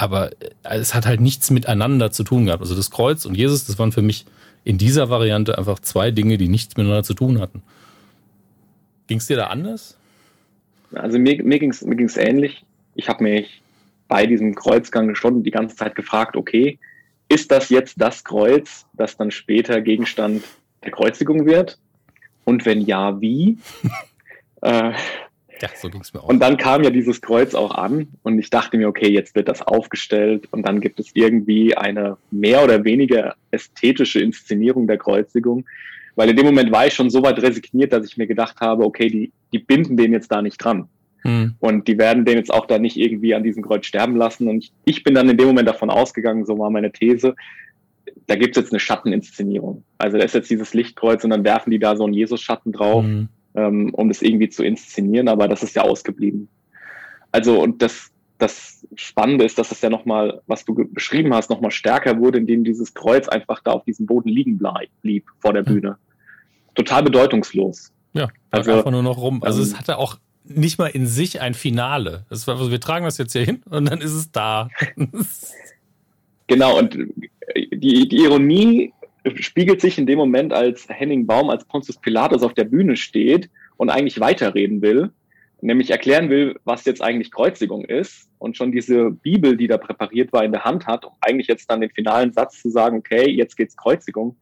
[0.00, 2.62] Aber äh, es hat halt nichts miteinander zu tun gehabt.
[2.62, 4.24] Also das Kreuz und Jesus, das waren für mich
[4.64, 7.62] in dieser Variante einfach zwei Dinge, die nichts miteinander zu tun hatten.
[9.08, 9.98] Ging es dir da anders?
[10.94, 12.64] Also mir, mir ging es mir ging's ähnlich.
[12.94, 13.62] Ich habe mich
[14.08, 16.78] bei diesem Kreuzgang schon die ganze Zeit gefragt, okay,
[17.28, 20.42] ist das jetzt das Kreuz, das dann später Gegenstand
[20.82, 21.78] der Kreuzigung wird?
[22.44, 23.58] Und wenn ja, wie?
[24.62, 24.92] äh,
[25.60, 26.28] ja, so ging es mir auch.
[26.28, 29.48] Und dann kam ja dieses Kreuz auch an und ich dachte mir, okay, jetzt wird
[29.48, 35.66] das aufgestellt und dann gibt es irgendwie eine mehr oder weniger ästhetische Inszenierung der Kreuzigung.
[36.16, 38.84] Weil in dem Moment war ich schon so weit resigniert, dass ich mir gedacht habe,
[38.84, 40.88] okay, die, die binden den jetzt da nicht dran.
[41.22, 41.54] Hm.
[41.60, 44.48] Und die werden den jetzt auch da nicht irgendwie an diesem Kreuz sterben lassen.
[44.48, 47.36] Und ich, ich bin dann in dem Moment davon ausgegangen, so war meine These,
[48.26, 49.84] da gibt es jetzt eine Schatteninszenierung.
[49.98, 53.04] Also da ist jetzt dieses Lichtkreuz und dann werfen die da so einen Jesus-Schatten drauf.
[53.04, 56.48] Hm ähm, um das irgendwie zu inszenieren, aber das ist ja ausgeblieben.
[57.32, 61.70] Also und das, das Spannende ist, dass es ja nochmal, was du beschrieben hast, nochmal
[61.70, 64.60] stärker wurde, indem dieses Kreuz einfach da auf diesem Boden liegen
[65.02, 65.96] blieb vor der Bühne.
[66.74, 67.92] Total bedeutungslos.
[68.12, 69.42] Ja, also einfach nur noch rum.
[69.42, 72.24] Also ähm, es hatte auch nicht mal in sich ein Finale.
[72.28, 74.68] Das war, also wir tragen das jetzt hier hin und dann ist es da.
[76.46, 76.96] genau, und
[77.72, 78.92] die, die Ironie
[79.36, 83.50] spiegelt sich in dem Moment, als Henning Baum als Pontius Pilatus auf der Bühne steht
[83.76, 85.10] und eigentlich weiterreden will,
[85.60, 90.32] nämlich erklären will, was jetzt eigentlich Kreuzigung ist und schon diese Bibel, die da präpariert
[90.32, 93.28] war, in der Hand hat, um eigentlich jetzt dann den finalen Satz zu sagen, okay,
[93.30, 94.36] jetzt geht's Kreuzigung.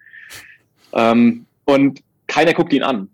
[0.92, 3.08] Ähm, und keiner guckt ihn an.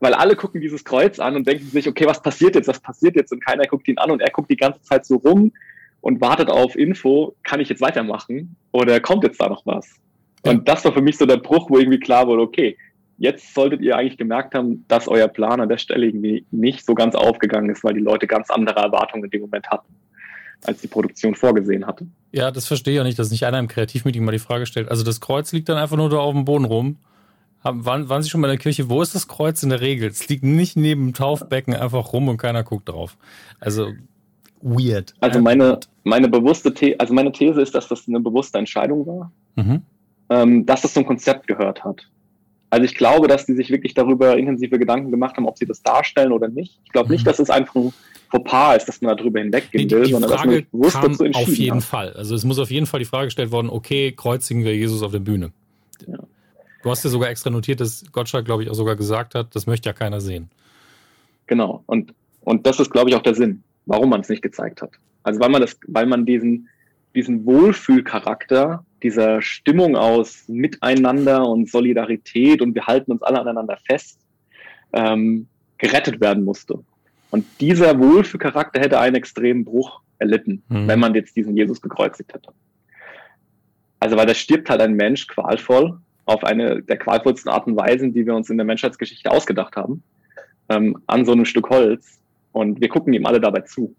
[0.00, 3.16] Weil alle gucken dieses Kreuz an und denken sich, okay, was passiert jetzt, was passiert
[3.16, 3.32] jetzt?
[3.32, 5.52] Und keiner guckt ihn an und er guckt die ganze Zeit so rum
[6.00, 9.98] und wartet auf Info, kann ich jetzt weitermachen oder kommt jetzt da noch was?
[10.44, 12.76] Und das war für mich so der Bruch, wo irgendwie klar wurde, okay,
[13.18, 16.94] jetzt solltet ihr eigentlich gemerkt haben, dass euer Plan an der Stelle irgendwie nicht so
[16.94, 19.92] ganz aufgegangen ist, weil die Leute ganz andere Erwartungen in dem Moment hatten,
[20.64, 22.06] als die Produktion vorgesehen hatte.
[22.32, 24.88] Ja, das verstehe ich auch nicht, dass nicht einer im Kreativmeeting mal die Frage stellt.
[24.88, 26.98] Also das Kreuz liegt dann einfach nur da auf dem Boden rum.
[27.62, 28.88] waren, waren Sie schon mal in der Kirche?
[28.88, 30.08] Wo ist das Kreuz in der Regel?
[30.08, 33.16] Es liegt nicht neben dem Taufbecken einfach rum und keiner guckt drauf.
[33.58, 33.92] Also
[34.62, 35.14] weird.
[35.18, 39.32] Also meine, meine bewusste The also meine These ist, dass das eine bewusste Entscheidung war.
[39.56, 39.82] Mhm
[40.30, 42.08] ähm, dass das zum Konzept gehört hat.
[42.70, 45.82] Also ich glaube, dass die sich wirklich darüber intensive Gedanken gemacht haben, ob sie das
[45.82, 46.78] darstellen oder nicht.
[46.84, 47.26] Ich glaube nicht, mhm.
[47.26, 47.92] dass es einfach ein
[48.30, 51.50] Fauxpas ist, dass man darüber hinweggehen nee, will, sondern dass man bewusst kam dazu entschieden
[51.50, 51.84] Auf jeden hat.
[51.84, 52.12] Fall.
[52.12, 55.12] Also es muss auf jeden Fall die Frage gestellt worden, okay, kreuzigen wir Jesus auf
[55.12, 55.52] der Bühne.
[56.06, 56.18] Ja.
[56.82, 59.66] Du hast ja sogar extra notiert, dass Gottschalk, glaube ich, auch sogar gesagt hat, das
[59.66, 60.50] möchte ja keiner sehen.
[61.46, 61.82] Genau.
[61.86, 64.90] Und, und das ist, glaube ich, auch der Sinn, warum man es nicht gezeigt hat.
[65.22, 66.68] Also weil man das, weil man diesen,
[67.14, 74.18] diesen Wohlfühlcharakter dieser Stimmung aus Miteinander und Solidarität und wir halten uns alle aneinander fest,
[74.92, 75.46] ähm,
[75.78, 76.78] gerettet werden musste.
[77.30, 80.88] Und dieser Wohlfühlcharakter hätte einen extremen Bruch erlitten, mhm.
[80.88, 82.52] wenn man jetzt diesen Jesus gekreuzigt hätte.
[84.00, 88.12] Also weil da stirbt halt ein Mensch qualvoll auf eine der qualvollsten Arten und Weisen,
[88.12, 90.02] die wir uns in der Menschheitsgeschichte ausgedacht haben,
[90.68, 92.20] ähm, an so einem Stück Holz.
[92.52, 93.94] Und wir gucken ihm alle dabei zu.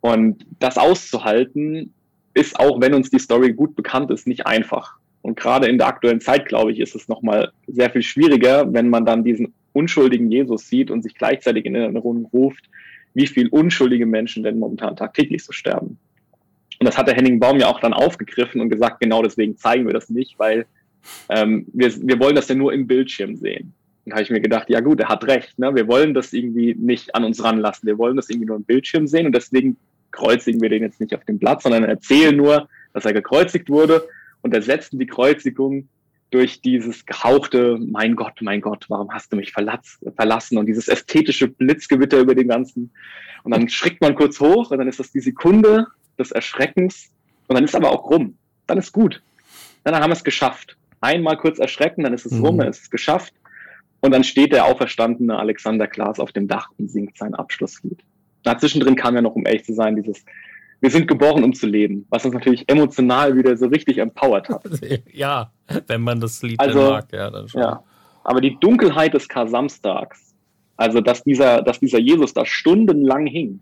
[0.00, 1.94] Und das auszuhalten,
[2.36, 4.96] ist auch, wenn uns die Story gut bekannt ist, nicht einfach.
[5.22, 8.90] Und gerade in der aktuellen Zeit, glaube ich, ist es nochmal sehr viel schwieriger, wenn
[8.90, 12.68] man dann diesen unschuldigen Jesus sieht und sich gleichzeitig in Erinnerung ruft,
[13.14, 15.98] wie viel unschuldige Menschen denn momentan tagtäglich so sterben.
[16.78, 19.86] Und das hat der Henning Baum ja auch dann aufgegriffen und gesagt, genau deswegen zeigen
[19.86, 20.66] wir das nicht, weil
[21.30, 23.72] ähm, wir, wir wollen das ja nur im Bildschirm sehen.
[24.04, 25.58] Und da habe ich mir gedacht, ja gut, er hat recht.
[25.58, 25.74] Ne?
[25.74, 27.86] Wir wollen das irgendwie nicht an uns ranlassen.
[27.86, 29.78] Wir wollen das irgendwie nur im Bildschirm sehen und deswegen
[30.16, 34.08] kreuzigen wir den jetzt nicht auf dem Platz, sondern erzählen nur, dass er gekreuzigt wurde
[34.42, 35.88] und ersetzen die Kreuzigung
[36.30, 41.48] durch dieses gehauchte, mein Gott, mein Gott, warum hast du mich verlassen und dieses ästhetische
[41.48, 42.90] Blitzgewitter über den ganzen.
[43.44, 45.86] Und dann schrickt man kurz hoch und dann ist das die Sekunde
[46.18, 47.10] des Erschreckens
[47.46, 48.36] und dann ist aber auch rum.
[48.66, 49.22] Dann ist gut.
[49.84, 50.76] Dann haben wir es geschafft.
[51.00, 52.60] Einmal kurz erschrecken, dann ist es rum, mhm.
[52.60, 53.32] dann ist es geschafft.
[54.00, 58.02] Und dann steht der auferstandene Alexander Klaas auf dem Dach und singt sein Abschlusslied.
[58.46, 60.24] Dazwischendrin kam ja noch, um echt zu sein, dieses
[60.80, 64.62] Wir sind geboren, um zu leben, was uns natürlich emotional wieder so richtig empowert hat.
[65.12, 65.50] Ja,
[65.88, 67.60] wenn man das Lied also, mag, ja, dann schon.
[67.60, 67.82] Ja.
[68.22, 70.34] Aber die Dunkelheit des Kar-Samstags,
[70.76, 73.60] also dass dieser, dass dieser Jesus da stundenlang hing,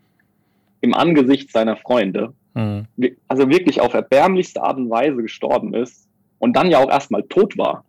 [0.82, 2.86] im Angesicht seiner Freunde, mhm.
[3.26, 7.56] also wirklich auf erbärmlichste Art und Weise gestorben ist und dann ja auch erstmal tot
[7.56, 7.84] war.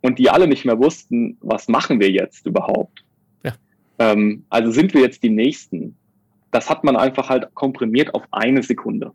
[0.00, 3.01] Und die alle nicht mehr wussten, was machen wir jetzt überhaupt?
[3.98, 5.96] Ähm, also sind wir jetzt die Nächsten?
[6.50, 9.12] Das hat man einfach halt komprimiert auf eine Sekunde.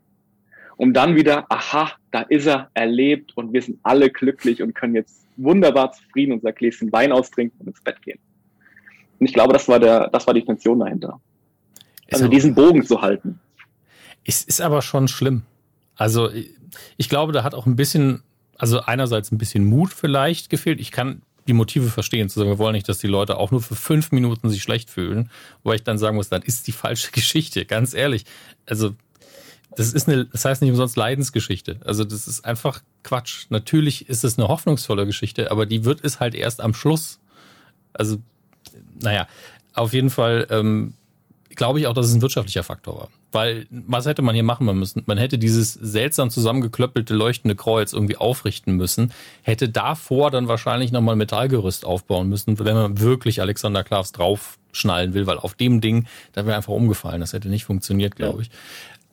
[0.76, 4.94] Um dann wieder, aha, da ist er, erlebt und wir sind alle glücklich und können
[4.94, 8.18] jetzt wunderbar zufrieden unser Gläschen Wein austrinken und ins Bett gehen.
[9.18, 11.20] Und ich glaube, das war der, das war die Intention dahinter.
[12.10, 13.40] Also aber, diesen Bogen zu halten.
[14.24, 15.42] Es ist aber schon schlimm.
[15.96, 16.30] Also
[16.96, 18.22] ich glaube, da hat auch ein bisschen,
[18.56, 20.80] also einerseits ein bisschen Mut vielleicht gefehlt.
[20.80, 23.62] Ich kann die Motive verstehen, zu sagen, wir wollen nicht, dass die Leute auch nur
[23.62, 25.30] für fünf Minuten sich schlecht fühlen,
[25.64, 28.24] wo ich dann sagen muss, dann ist die falsche Geschichte, ganz ehrlich.
[28.66, 28.94] Also
[29.74, 31.80] das ist eine, das heißt nicht umsonst Leidensgeschichte.
[31.84, 33.46] Also das ist einfach Quatsch.
[33.48, 37.20] Natürlich ist es eine hoffnungsvolle Geschichte, aber die wird es halt erst am Schluss.
[37.92, 38.18] Also,
[39.00, 39.28] naja,
[39.74, 40.94] auf jeden Fall ähm,
[41.58, 43.08] glaube ich auch, dass es ein wirtschaftlicher Faktor war.
[43.32, 45.02] Weil, was hätte man hier machen müssen?
[45.04, 51.16] Man hätte dieses seltsam zusammengeklöppelte leuchtende Kreuz irgendwie aufrichten müssen, hätte davor dann wahrscheinlich nochmal
[51.16, 56.06] ein Metallgerüst aufbauen müssen, wenn man wirklich Alexander Klavs draufschnallen will, weil auf dem Ding,
[56.32, 57.20] da wäre einfach umgefallen.
[57.20, 58.50] Das hätte nicht funktioniert, glaube ich.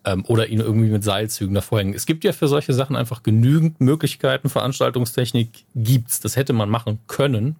[0.04, 1.94] Ähm, oder ihn irgendwie mit Seilzügen davor hängen.
[1.94, 4.48] Es gibt ja für solche Sachen einfach genügend Möglichkeiten.
[4.48, 6.20] Veranstaltungstechnik gibt's.
[6.20, 7.56] Das hätte man machen können.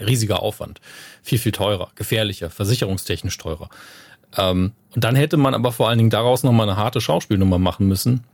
[0.00, 0.80] Riesiger Aufwand.
[1.22, 3.68] Viel, viel teurer, gefährlicher, versicherungstechnisch teurer.
[4.36, 7.88] Ähm, und dann hätte man aber vor allen Dingen daraus nochmal eine harte Schauspielnummer machen
[7.88, 8.24] müssen,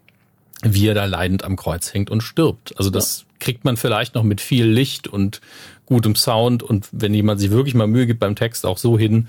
[0.63, 2.77] wie er da leidend am Kreuz hängt und stirbt.
[2.79, 3.27] Also das ja.
[3.41, 5.41] kriegt man vielleicht noch mit viel Licht und
[5.87, 9.29] gutem Sound und wenn jemand sich wirklich mal Mühe gibt beim Text auch so hin,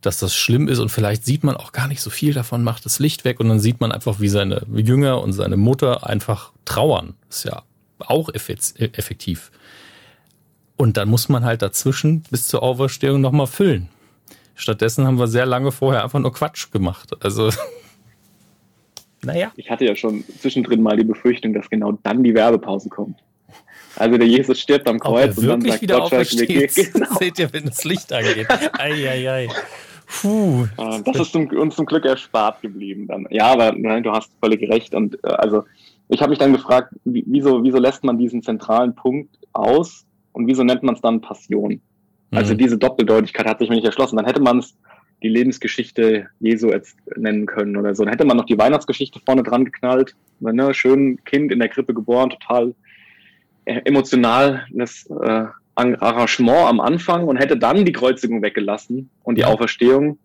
[0.00, 2.84] dass das schlimm ist und vielleicht sieht man auch gar nicht so viel davon, macht
[2.84, 6.52] das Licht weg und dann sieht man einfach, wie seine Jünger und seine Mutter einfach
[6.64, 7.14] trauern.
[7.28, 7.62] ist ja
[7.98, 9.50] auch effektiv.
[10.78, 13.88] Und dann muss man halt dazwischen bis zur Auferstehung nochmal füllen.
[14.54, 17.10] Stattdessen haben wir sehr lange vorher einfach nur Quatsch gemacht.
[17.20, 17.50] Also,
[19.22, 19.52] naja.
[19.56, 23.18] Ich hatte ja schon zwischendrin mal die Befürchtung, dass genau dann die Werbepause kommt.
[23.96, 26.10] Also der Jesus stirbt am Kreuz und dann sagt wieder Gott,
[26.46, 27.14] genau.
[27.18, 28.46] Seht ihr, wenn das Licht angeht.
[28.78, 29.08] Eieiei.
[29.08, 29.48] Ei, ei.
[30.06, 30.66] Puh.
[31.04, 33.26] Das ist uns zum Glück erspart geblieben dann.
[33.30, 34.94] Ja, aber nein, du hast völlig recht.
[34.94, 35.64] Und äh, also
[36.08, 40.64] ich habe mich dann gefragt, wieso, wieso lässt man diesen zentralen Punkt aus und wieso
[40.64, 41.80] nennt man es dann Passion?
[42.30, 42.58] Also mhm.
[42.58, 44.16] diese Doppeldeutigkeit hat sich mir nicht erschlossen.
[44.16, 44.76] Dann hätte man es
[45.22, 48.04] die Lebensgeschichte Jesu jetzt nennen können oder so.
[48.04, 50.14] Dann hätte man noch die Weihnachtsgeschichte vorne dran geknallt.
[50.40, 52.74] Ne, schön Kind in der Krippe geboren, total
[53.64, 60.18] äh, emotionales äh, Arrangement am Anfang und hätte dann die Kreuzigung weggelassen und die Auferstehung,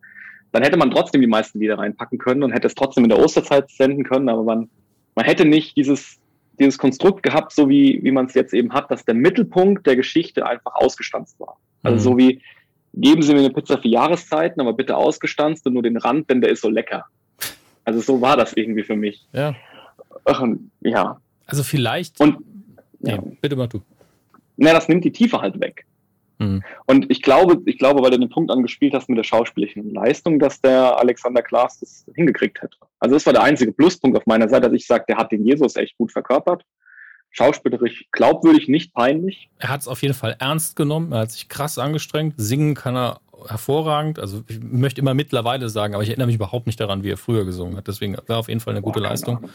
[0.52, 3.20] dann hätte man trotzdem die meisten Lieder reinpacken können und hätte es trotzdem in der
[3.20, 4.70] Osterzeit senden können, aber man,
[5.16, 6.20] man hätte nicht dieses,
[6.60, 9.96] dieses Konstrukt gehabt, so wie, wie man es jetzt eben hat, dass der Mittelpunkt der
[9.96, 11.58] Geschichte einfach ausgestanzt war.
[11.82, 12.02] Also mhm.
[12.02, 12.42] so wie,
[12.94, 16.42] geben Sie mir eine Pizza für Jahreszeiten, aber bitte ausgestanzt und nur den Rand, denn
[16.42, 17.06] der ist so lecker.
[17.86, 19.26] Also so war das irgendwie für mich.
[19.34, 19.56] Ja.
[20.24, 21.20] Und, ja.
[21.46, 22.20] Also vielleicht.
[22.20, 22.38] Und,
[23.02, 23.18] ja.
[23.18, 23.82] Nee, bitte mal du
[24.58, 25.86] na, das nimmt die Tiefe halt weg.
[26.40, 26.64] Mhm.
[26.86, 30.40] Und ich glaube, ich glaube, weil du den Punkt angespielt hast mit der schauspielerischen Leistung,
[30.40, 32.78] dass der Alexander Klaas das hingekriegt hätte.
[33.00, 35.46] Also das war der einzige Pluspunkt auf meiner Seite, dass ich sage, der hat den
[35.46, 36.64] Jesus echt gut verkörpert.
[37.32, 39.50] Schauspielerisch glaubwürdig, nicht peinlich.
[39.58, 42.36] Er hat es auf jeden Fall ernst genommen, er hat sich krass angestrengt.
[42.38, 44.20] Singen kann er hervorragend.
[44.20, 47.18] Also ich möchte immer mittlerweile sagen, aber ich erinnere mich überhaupt nicht daran, wie er
[47.18, 47.88] früher gesungen hat.
[47.88, 49.38] Deswegen war auf jeden Fall eine gute Boah, Leistung.
[49.38, 49.50] Ahnung.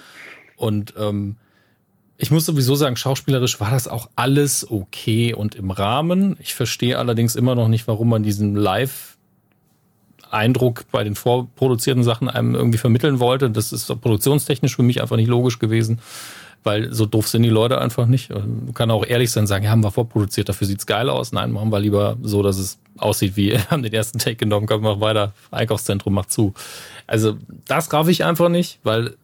[0.56, 1.36] Und ähm,
[2.20, 6.36] ich muss sowieso sagen, schauspielerisch war das auch alles okay und im Rahmen.
[6.40, 9.16] Ich verstehe allerdings immer noch nicht, warum man diesen Live
[10.30, 13.50] Eindruck bei den vorproduzierten Sachen einem irgendwie vermitteln wollte.
[13.50, 16.00] Das ist produktionstechnisch für mich einfach nicht logisch gewesen,
[16.64, 18.30] weil so doof sind die Leute einfach nicht.
[18.30, 21.30] Man kann auch ehrlich sein, sagen, ja, haben wir vorproduziert, dafür sieht's geil aus.
[21.30, 24.82] Nein, machen wir lieber so, dass es aussieht wie, haben den ersten Take genommen, können
[24.82, 26.52] wir weiter, Einkaufszentrum macht zu.
[27.06, 29.14] Also das raff ich einfach nicht, weil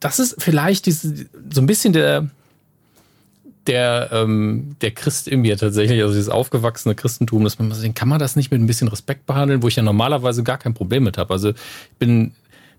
[0.00, 2.28] das ist vielleicht diese, so ein bisschen der,
[3.66, 8.08] der, ähm, der Christ in mir tatsächlich, also dieses aufgewachsene Christentum, dass man sehen, kann
[8.08, 11.04] man das nicht mit ein bisschen Respekt behandeln, wo ich ja normalerweise gar kein Problem
[11.04, 11.32] mit habe.
[11.32, 11.56] Also ich
[11.98, 12.32] bin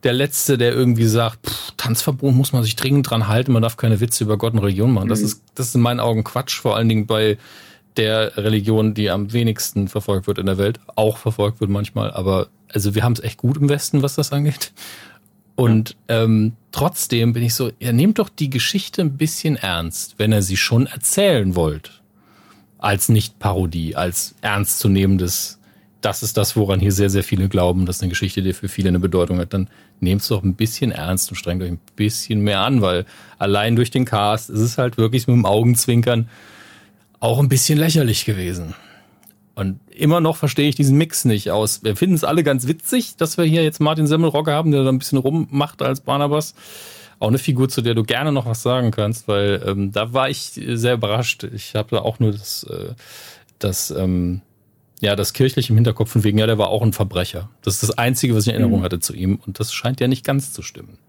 [0.04, 3.78] der Letzte, der irgendwie sagt, pff, Tanzverbot muss man sich dringend dran halten, man darf
[3.78, 5.10] keine Witze über Gott und Religion machen.
[5.10, 5.26] Das mhm.
[5.26, 7.38] ist, das ist in meinen Augen Quatsch, vor allen Dingen bei
[7.98, 12.48] der Religion, die am wenigsten verfolgt wird in der Welt, auch verfolgt wird manchmal, aber
[12.72, 14.72] also wir haben es echt gut im Westen, was das angeht.
[15.58, 20.32] Und ähm, trotzdem bin ich so, ja, nehmt doch die Geschichte ein bisschen ernst, wenn
[20.32, 22.04] ihr sie schon erzählen wollt.
[22.78, 25.60] als nicht Parodie, als ernstzunehmendes,
[26.02, 28.90] das ist das, woran hier sehr, sehr viele glauben, dass eine Geschichte, die für viele
[28.90, 29.68] eine Bedeutung hat, dann
[30.00, 33.06] nehmt es doch ein bisschen ernst und strengt euch ein bisschen mehr an, weil
[33.40, 36.30] allein durch den Cast ist es halt wirklich mit dem Augenzwinkern
[37.20, 38.76] auch ein bisschen lächerlich gewesen.
[39.58, 41.84] Und immer noch verstehe ich diesen Mix nicht aus.
[41.84, 44.90] Wir finden es alle ganz witzig, dass wir hier jetzt Martin Semmelrogge haben, der da
[44.90, 46.54] ein bisschen rummacht als Barnabas.
[47.18, 50.30] Auch eine Figur, zu der du gerne noch was sagen kannst, weil ähm, da war
[50.30, 51.44] ich sehr überrascht.
[51.44, 52.94] Ich habe da auch nur das, äh,
[53.58, 54.42] das, ähm,
[55.02, 57.50] ja, das kirchliche im Hinterkopf von wegen, ja, der war auch ein Verbrecher.
[57.64, 58.86] Das ist das Einzige, was ich in Erinnerung mhm.
[58.86, 59.40] hatte zu ihm.
[59.48, 61.00] Und das scheint ja nicht ganz zu stimmen.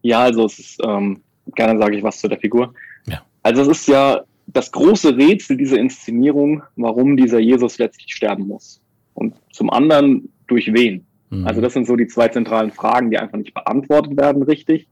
[0.00, 1.20] Ja, also es ist, ähm,
[1.54, 2.72] gerne sage ich was zu der Figur.
[3.04, 3.20] Ja.
[3.42, 8.80] Also es ist ja das große Rätsel dieser Inszenierung, warum dieser Jesus letztlich sterben muss.
[9.14, 11.04] Und zum anderen durch wen.
[11.30, 11.46] Mhm.
[11.46, 14.88] Also das sind so die zwei zentralen Fragen, die einfach nicht beantwortet werden richtig.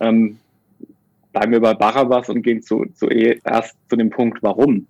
[0.00, 0.38] Ähm,
[1.32, 4.86] bleiben wir bei Barabbas und gehen zu, zu erst zu dem Punkt, warum.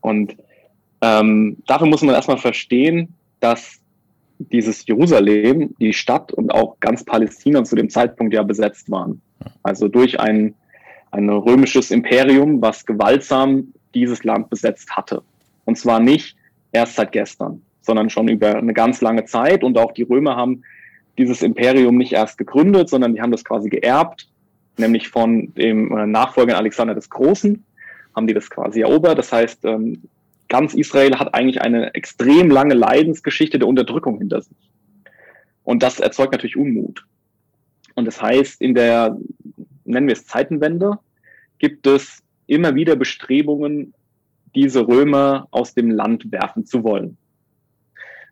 [0.00, 0.36] Und
[1.00, 3.80] ähm, dafür muss man erstmal verstehen, dass
[4.38, 9.20] dieses Jerusalem, die Stadt und auch ganz Palästina zu dem Zeitpunkt ja besetzt waren.
[9.62, 10.54] Also durch ein
[11.12, 15.22] ein römisches Imperium, was gewaltsam dieses Land besetzt hatte.
[15.64, 16.36] Und zwar nicht
[16.72, 19.62] erst seit gestern, sondern schon über eine ganz lange Zeit.
[19.62, 20.62] Und auch die Römer haben
[21.18, 24.28] dieses Imperium nicht erst gegründet, sondern die haben das quasi geerbt,
[24.78, 27.62] nämlich von dem äh, Nachfolger Alexander des Großen,
[28.16, 29.18] haben die das quasi erobert.
[29.18, 30.02] Das heißt, ähm,
[30.48, 34.56] ganz Israel hat eigentlich eine extrem lange Leidensgeschichte der Unterdrückung hinter sich.
[35.62, 37.04] Und das erzeugt natürlich Unmut.
[37.94, 39.18] Und das heißt, in der
[39.92, 40.98] nennen wir es Zeitenwende,
[41.58, 43.94] gibt es immer wieder Bestrebungen,
[44.54, 47.16] diese Römer aus dem Land werfen zu wollen.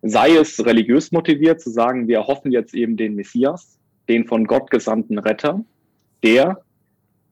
[0.02, 4.70] Sei es religiös motiviert, zu sagen, wir hoffen jetzt eben den Messias, den von Gott
[4.70, 5.64] gesandten Retter,
[6.22, 6.62] der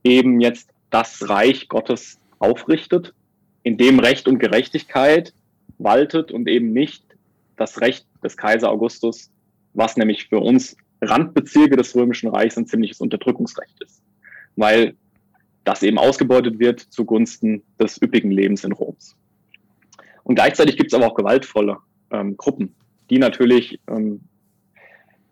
[0.04, 3.14] eben jetzt das Reich Gottes aufrichtet,
[3.62, 5.34] in dem Recht und Gerechtigkeit
[5.78, 7.04] waltet und eben nicht
[7.56, 9.30] das Recht des Kaiser Augustus,
[9.74, 13.97] was nämlich für uns Randbezirke des Römischen Reichs ein ziemliches Unterdrückungsrecht ist
[14.58, 14.94] weil
[15.64, 19.16] das eben ausgebeutet wird zugunsten des üppigen Lebens in Roms.
[20.24, 21.78] Und gleichzeitig gibt es aber auch gewaltvolle
[22.10, 22.74] ähm, Gruppen,
[23.10, 24.20] die natürlich ähm,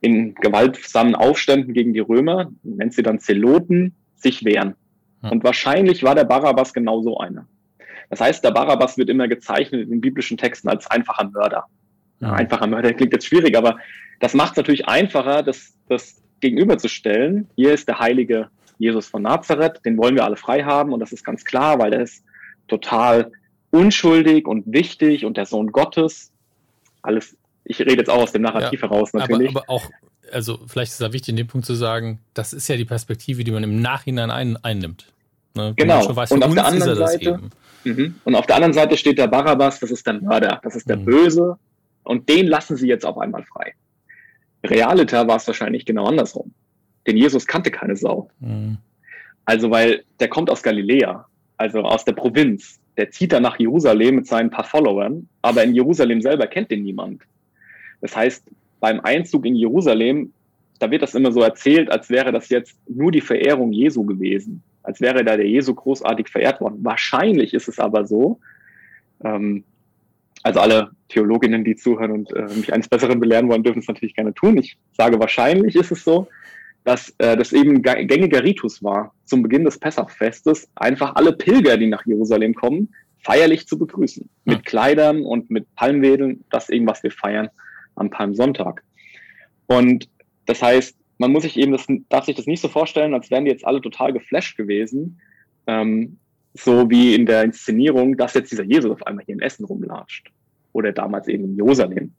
[0.00, 4.74] in gewaltsamen Aufständen gegen die Römer, nennt sie dann Zeloten, sich wehren.
[5.22, 7.48] Und wahrscheinlich war der Barabbas genauso einer.
[8.10, 11.64] Das heißt, der Barabbas wird immer gezeichnet in den biblischen Texten als einfacher Mörder.
[12.20, 13.78] Ja, einfacher Mörder klingt jetzt schwierig, aber
[14.20, 17.48] das macht es natürlich einfacher, das, das gegenüberzustellen.
[17.56, 21.12] Hier ist der heilige Jesus von Nazareth, den wollen wir alle frei haben und das
[21.12, 22.24] ist ganz klar, weil er ist
[22.68, 23.32] total
[23.70, 26.30] unschuldig und wichtig und der Sohn Gottes.
[27.02, 29.50] Alles, ich rede jetzt auch aus dem Narrativ ja, heraus natürlich.
[29.50, 29.90] Aber, aber, auch,
[30.32, 33.44] also vielleicht ist es wichtig, in dem Punkt zu sagen, das ist ja die Perspektive,
[33.44, 35.12] die man im Nachhinein ein, einnimmt.
[35.54, 35.72] Ne?
[35.76, 36.14] Genau.
[36.14, 37.40] Weiß, und auf der anderen Seite,
[37.84, 40.88] mh, und auf der anderen Seite steht der Barabbas, das ist der Mörder, das ist
[40.88, 41.04] der mhm.
[41.04, 41.58] Böse
[42.02, 43.74] und den lassen sie jetzt auf einmal frei.
[44.64, 46.52] Realiter war es wahrscheinlich genau andersrum.
[47.06, 48.30] Denn Jesus kannte keine Sau.
[48.40, 48.78] Mhm.
[49.44, 52.80] Also, weil der kommt aus Galiläa, also aus der Provinz.
[52.96, 56.82] Der zieht dann nach Jerusalem mit seinen paar Followern, aber in Jerusalem selber kennt den
[56.82, 57.22] niemand.
[58.00, 58.44] Das heißt,
[58.80, 60.32] beim Einzug in Jerusalem,
[60.78, 64.62] da wird das immer so erzählt, als wäre das jetzt nur die Verehrung Jesu gewesen,
[64.82, 66.78] als wäre da der Jesu großartig verehrt worden.
[66.82, 68.40] Wahrscheinlich ist es aber so,
[69.24, 69.64] ähm,
[70.42, 74.14] also alle Theologinnen, die zuhören und äh, mich eines Besseren belehren wollen, dürfen es natürlich
[74.14, 74.56] gerne tun.
[74.58, 76.28] Ich sage, wahrscheinlich ist es so,
[76.86, 81.88] dass äh, das eben gängiger Ritus war, zum Beginn des Pessachfestes einfach alle Pilger, die
[81.88, 84.30] nach Jerusalem kommen, feierlich zu begrüßen.
[84.44, 87.48] Mit Kleidern und mit Palmwedeln, das eben, was wir feiern
[87.96, 88.84] am Palmsonntag.
[89.66, 90.08] Und
[90.46, 93.46] das heißt, man muss sich eben das, darf sich das nicht so vorstellen, als wären
[93.46, 95.20] die jetzt alle total geflasht gewesen,
[95.66, 96.18] ähm,
[96.54, 100.30] so wie in der Inszenierung, dass jetzt dieser Jesus auf einmal hier in Essen rumlatscht.
[100.72, 102.14] Oder damals eben in Jerusalem.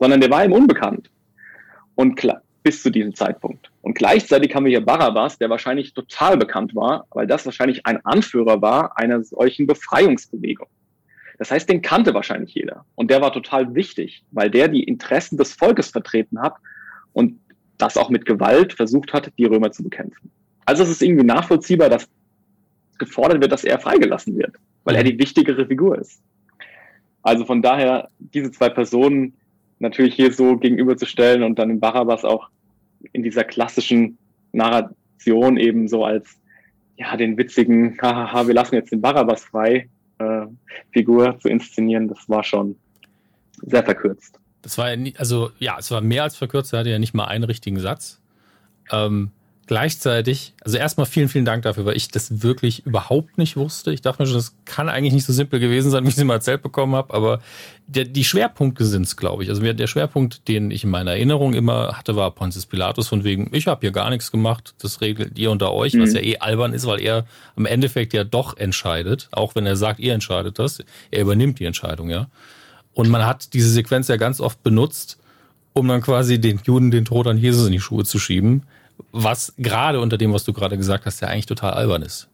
[0.00, 1.08] Sondern der war ihm unbekannt.
[1.94, 3.70] Und klar, bis zu diesem Zeitpunkt.
[3.80, 8.04] Und gleichzeitig haben wir hier Barabbas, der wahrscheinlich total bekannt war, weil das wahrscheinlich ein
[8.04, 10.66] Anführer war einer solchen Befreiungsbewegung.
[11.38, 12.84] Das heißt, den kannte wahrscheinlich jeder.
[12.94, 16.56] Und der war total wichtig, weil der die Interessen des Volkes vertreten hat
[17.14, 17.40] und
[17.78, 20.30] das auch mit Gewalt versucht hat, die Römer zu bekämpfen.
[20.66, 22.06] Also es ist irgendwie nachvollziehbar, dass
[22.98, 26.20] gefordert wird, dass er freigelassen wird, weil er die wichtigere Figur ist.
[27.22, 29.38] Also von daher, diese zwei Personen
[29.78, 32.50] natürlich hier so gegenüberzustellen und dann in Barabbas auch
[33.12, 34.18] in dieser klassischen
[34.52, 36.36] Narration eben so als
[36.96, 40.46] ja den witzigen, hahaha, wir lassen jetzt den Barabbas frei äh,
[40.92, 42.76] Figur zu inszenieren, das war schon
[43.62, 44.38] sehr verkürzt.
[44.62, 47.26] Das war ja also ja, es war mehr als verkürzt, er hatte ja nicht mal
[47.26, 48.20] einen richtigen Satz.
[48.90, 49.30] Ähm,
[49.68, 53.92] gleichzeitig, also erstmal vielen, vielen Dank dafür, weil ich das wirklich überhaupt nicht wusste.
[53.92, 56.24] Ich dachte mir schon, das kann eigentlich nicht so simpel gewesen sein, wie ich es
[56.24, 57.40] mal erzählt bekommen habe, aber
[57.86, 59.50] der, die Schwerpunkte sind es, glaube ich.
[59.50, 63.50] Also der Schwerpunkt, den ich in meiner Erinnerung immer hatte, war Pontius Pilatus von wegen,
[63.52, 66.00] ich habe hier gar nichts gemacht, das regelt ihr unter euch, mhm.
[66.00, 69.76] was ja eh albern ist, weil er am Endeffekt ja doch entscheidet, auch wenn er
[69.76, 70.78] sagt, ihr entscheidet das,
[71.10, 72.28] er übernimmt die Entscheidung, ja.
[72.94, 75.18] Und man hat diese Sequenz ja ganz oft benutzt,
[75.74, 78.62] um dann quasi den Juden den Tod an Jesus in die Schuhe zu schieben
[79.12, 82.28] was gerade unter dem, was du gerade gesagt hast, ja eigentlich total albern ist.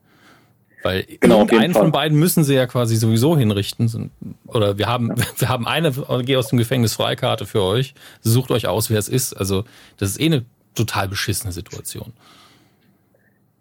[0.84, 4.10] Weil genau, einen von beiden müssen sie ja quasi sowieso hinrichten.
[4.46, 5.24] Oder wir haben, ja.
[5.38, 5.92] wir haben eine,
[6.24, 7.94] geh aus dem Gefängnis Freikarte für euch.
[8.20, 9.32] Sucht euch aus, wer es ist.
[9.32, 9.64] Also,
[9.96, 12.12] das ist eh eine total beschissene Situation.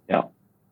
[0.10, 0.30] Ja.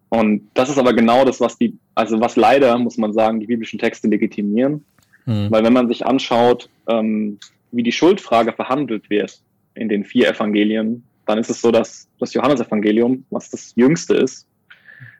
[0.09, 3.47] Und das ist aber genau das, was die, also was leider, muss man sagen, die
[3.47, 4.83] biblischen Texte legitimieren.
[5.23, 5.49] Hm.
[5.49, 7.39] Weil wenn man sich anschaut, ähm,
[7.71, 9.39] wie die Schuldfrage verhandelt wird
[9.73, 14.47] in den vier Evangelien, dann ist es so, dass das Johannesevangelium, was das jüngste ist,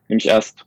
[0.08, 0.66] nämlich erst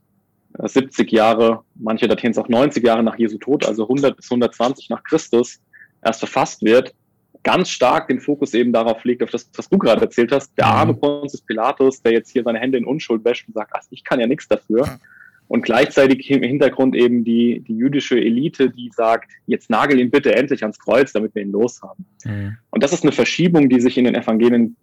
[0.59, 4.31] 70 äh, Jahre, manche datieren es auch 90 Jahre nach Jesu Tod, also 100 bis
[4.31, 5.61] 120 nach Christus,
[6.03, 6.95] erst verfasst wird,
[7.43, 10.67] ganz stark den Fokus eben darauf legt, auf das, was du gerade erzählt hast, der
[10.67, 10.73] mhm.
[10.73, 14.03] arme Pontius Pilatus, der jetzt hier seine Hände in Unschuld wäscht und sagt, ach, ich
[14.03, 14.99] kann ja nichts dafür.
[15.47, 20.35] Und gleichzeitig im Hintergrund eben die, die jüdische Elite, die sagt, jetzt nagel ihn bitte
[20.35, 22.07] endlich ans Kreuz, damit wir ihn loshaben.
[22.25, 22.57] Mhm.
[22.71, 24.77] Und das ist eine Verschiebung, die sich in den Evangelien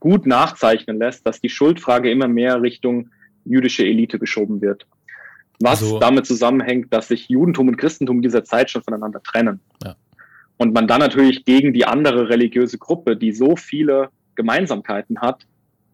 [0.00, 3.10] gut nachzeichnen lässt, dass die Schuldfrage immer mehr Richtung
[3.44, 4.86] jüdische Elite geschoben wird.
[5.60, 9.60] Was also, damit zusammenhängt, dass sich Judentum und Christentum dieser Zeit schon voneinander trennen.
[9.82, 9.96] Ja.
[10.56, 15.46] Und man dann natürlich gegen die andere religiöse Gruppe, die so viele Gemeinsamkeiten hat,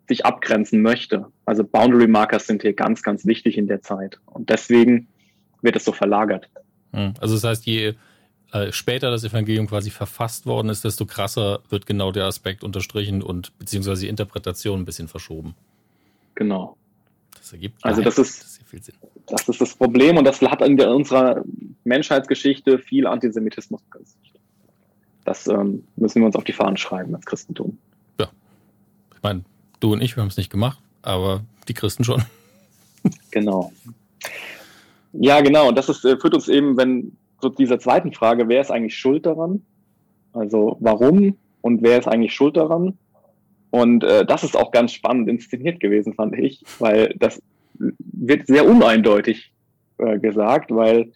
[0.07, 1.27] sich abgrenzen möchte.
[1.47, 4.19] Also Boundary Markers sind hier ganz, ganz wichtig in der Zeit.
[4.27, 5.09] Und deswegen
[5.63, 6.49] wird es so verlagert.
[6.93, 7.15] Hm.
[7.21, 7.95] Also das heißt, je
[8.55, 13.21] äh, später das Evangelium quasi verfasst worden ist, desto krasser wird genau der Aspekt unterstrichen
[13.21, 15.57] und beziehungsweise die Interpretation ein bisschen verschoben.
[16.37, 16.77] Genau.
[17.37, 18.95] Das ergibt also das ist, das, viel Sinn.
[19.27, 21.43] das ist das Problem und das hat in der, unserer
[21.83, 23.83] Menschheitsgeschichte viel Antisemitismus.
[25.25, 27.77] Das ähm, müssen wir uns auf die Fahnen schreiben als Christentum.
[28.21, 28.29] Ja.
[29.17, 29.45] Ich meine,
[29.81, 32.23] du und ich, wir haben es nicht gemacht, aber die Christen schon.
[33.33, 33.73] Genau.
[35.13, 35.69] Ja, genau.
[35.69, 37.17] Und das ist, äh, führt uns eben, wenn
[37.51, 39.63] zu dieser zweiten Frage, wer ist eigentlich schuld daran?
[40.33, 42.99] Also warum und wer ist eigentlich schuld daran?
[43.71, 47.43] Und äh, das ist auch ganz spannend inszeniert gewesen, fand ich, weil das
[47.99, 49.53] wird sehr uneindeutig
[49.99, 51.13] äh, gesagt, weil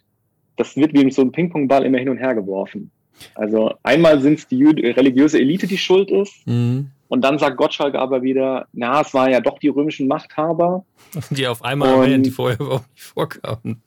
[0.57, 2.91] das wird wie so ein Ping-Pong-Ball immer hin und her geworfen.
[3.35, 6.45] Also einmal sind es die religiöse Elite, die schuld ist.
[6.47, 6.91] Mhm.
[7.07, 10.85] Und dann sagt Gottschalk aber wieder, na, es waren ja doch die römischen Machthaber.
[11.31, 13.81] Die auf einmal und, erwähnt, die vorher überhaupt nicht vorkamen.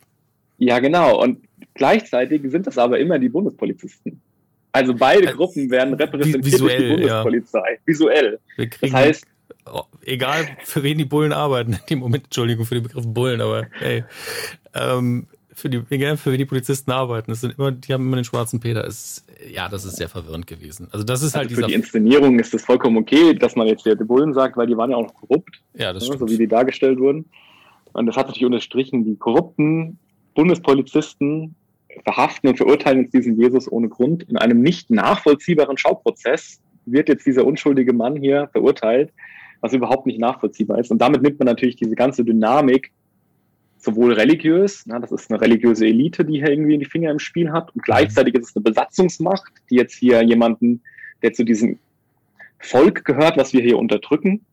[0.58, 1.22] Ja, genau.
[1.22, 1.38] Und
[1.74, 4.20] Gleichzeitig sind das aber immer die Bundespolizisten.
[4.72, 7.72] Also beide äh, Gruppen werden repräsentiert Visuell, durch die Bundespolizei.
[7.72, 7.78] Ja.
[7.84, 8.38] Visuell.
[8.80, 9.26] das heißt,
[9.66, 13.40] oh, egal für wen die Bullen arbeiten, in dem Moment, Entschuldigung für den Begriff Bullen,
[13.40, 14.04] aber hey,
[14.74, 18.16] ähm, für die, egal für wen die Polizisten arbeiten, das sind immer, die haben immer
[18.16, 18.84] den schwarzen Peter.
[18.84, 20.88] Ist, ja, das ist sehr verwirrend gewesen.
[20.90, 23.84] Also das ist halt also Für die Inszenierung ist das vollkommen okay, dass man jetzt
[23.84, 25.60] die Bullen sagt, weil die waren ja auch noch korrupt.
[25.74, 27.26] Ja, das ja, So wie die dargestellt wurden.
[27.92, 29.98] Und das hat natürlich unterstrichen, die korrupten
[30.34, 31.54] Bundespolizisten
[32.04, 34.24] verhaften und verurteilen jetzt diesen Jesus ohne Grund.
[34.24, 39.12] In einem nicht nachvollziehbaren Schauprozess wird jetzt dieser unschuldige Mann hier verurteilt,
[39.60, 40.90] was überhaupt nicht nachvollziehbar ist.
[40.90, 42.90] Und damit nimmt man natürlich diese ganze Dynamik
[43.78, 47.50] sowohl religiös, na, das ist eine religiöse Elite, die hier irgendwie die Finger im Spiel
[47.50, 50.80] hat, und gleichzeitig ist es eine Besatzungsmacht, die jetzt hier jemanden,
[51.22, 51.78] der zu diesem
[52.60, 54.44] Volk gehört, was wir hier unterdrücken,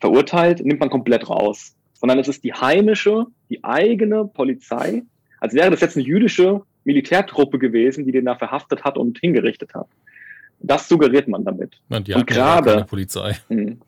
[0.00, 1.74] verurteilt, nimmt man komplett raus.
[2.00, 5.02] Sondern es ist die heimische, die eigene Polizei,
[5.38, 9.74] als wäre das jetzt eine jüdische Militärtruppe gewesen, die den da verhaftet hat und hingerichtet
[9.74, 9.86] hat.
[10.60, 11.78] Das suggeriert man damit.
[11.88, 13.36] Ja, die und gerade Polizei.
[13.48, 13.80] Hm.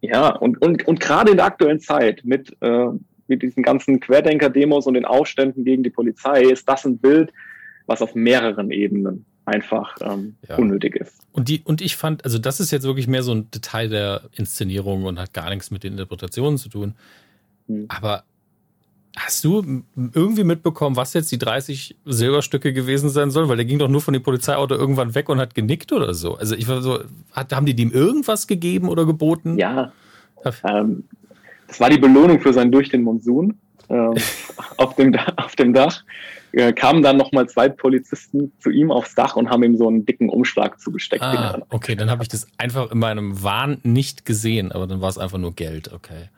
[0.00, 2.86] Ja, und, und, und gerade in der aktuellen Zeit mit, äh,
[3.28, 7.32] mit diesen ganzen Querdenker-Demos und den Aufständen gegen die Polizei ist das ein Bild,
[7.86, 10.56] was auf mehreren Ebenen einfach ähm, ja.
[10.56, 11.18] unnötig ist.
[11.32, 14.22] Und die und ich fand, also das ist jetzt wirklich mehr so ein Detail der
[14.32, 16.94] Inszenierung und hat gar nichts mit den Interpretationen zu tun.
[17.68, 17.86] Hm.
[17.88, 18.24] Aber
[19.14, 19.82] Hast du
[20.14, 23.46] irgendwie mitbekommen, was jetzt die 30 Silberstücke gewesen sein sollen?
[23.50, 26.36] Weil der ging doch nur von dem Polizeiauto irgendwann weg und hat genickt oder so.
[26.36, 27.00] Also ich war so,
[27.32, 29.58] hat, haben die dem irgendwas gegeben oder geboten?
[29.58, 29.92] Ja.
[30.64, 31.04] Ähm,
[31.68, 33.58] das war die Belohnung für sein Durch den Monsun
[33.90, 34.14] ähm,
[34.78, 36.04] auf, dem, auf dem Dach.
[36.52, 40.06] Äh, kamen dann nochmal zwei Polizisten zu ihm aufs Dach und haben ihm so einen
[40.06, 41.22] dicken Umschlag zugesteckt.
[41.22, 45.10] Ah, okay, dann habe ich das einfach in meinem Wahn nicht gesehen, aber dann war
[45.10, 46.28] es einfach nur Geld, okay.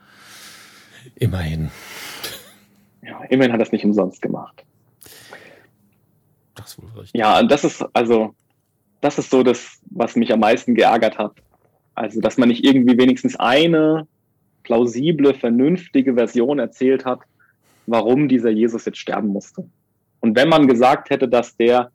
[1.16, 1.70] Immerhin
[3.06, 4.64] ja, immerhin hat er es nicht umsonst gemacht.
[6.54, 7.18] Das wohl richtig.
[7.18, 8.34] Ja, und das ist also,
[9.00, 11.32] das ist so das, was mich am meisten geärgert hat.
[11.94, 14.06] Also, dass man nicht irgendwie wenigstens eine
[14.62, 17.20] plausible, vernünftige Version erzählt hat,
[17.86, 19.68] warum dieser Jesus jetzt sterben musste.
[20.20, 21.90] Und wenn man gesagt hätte, dass der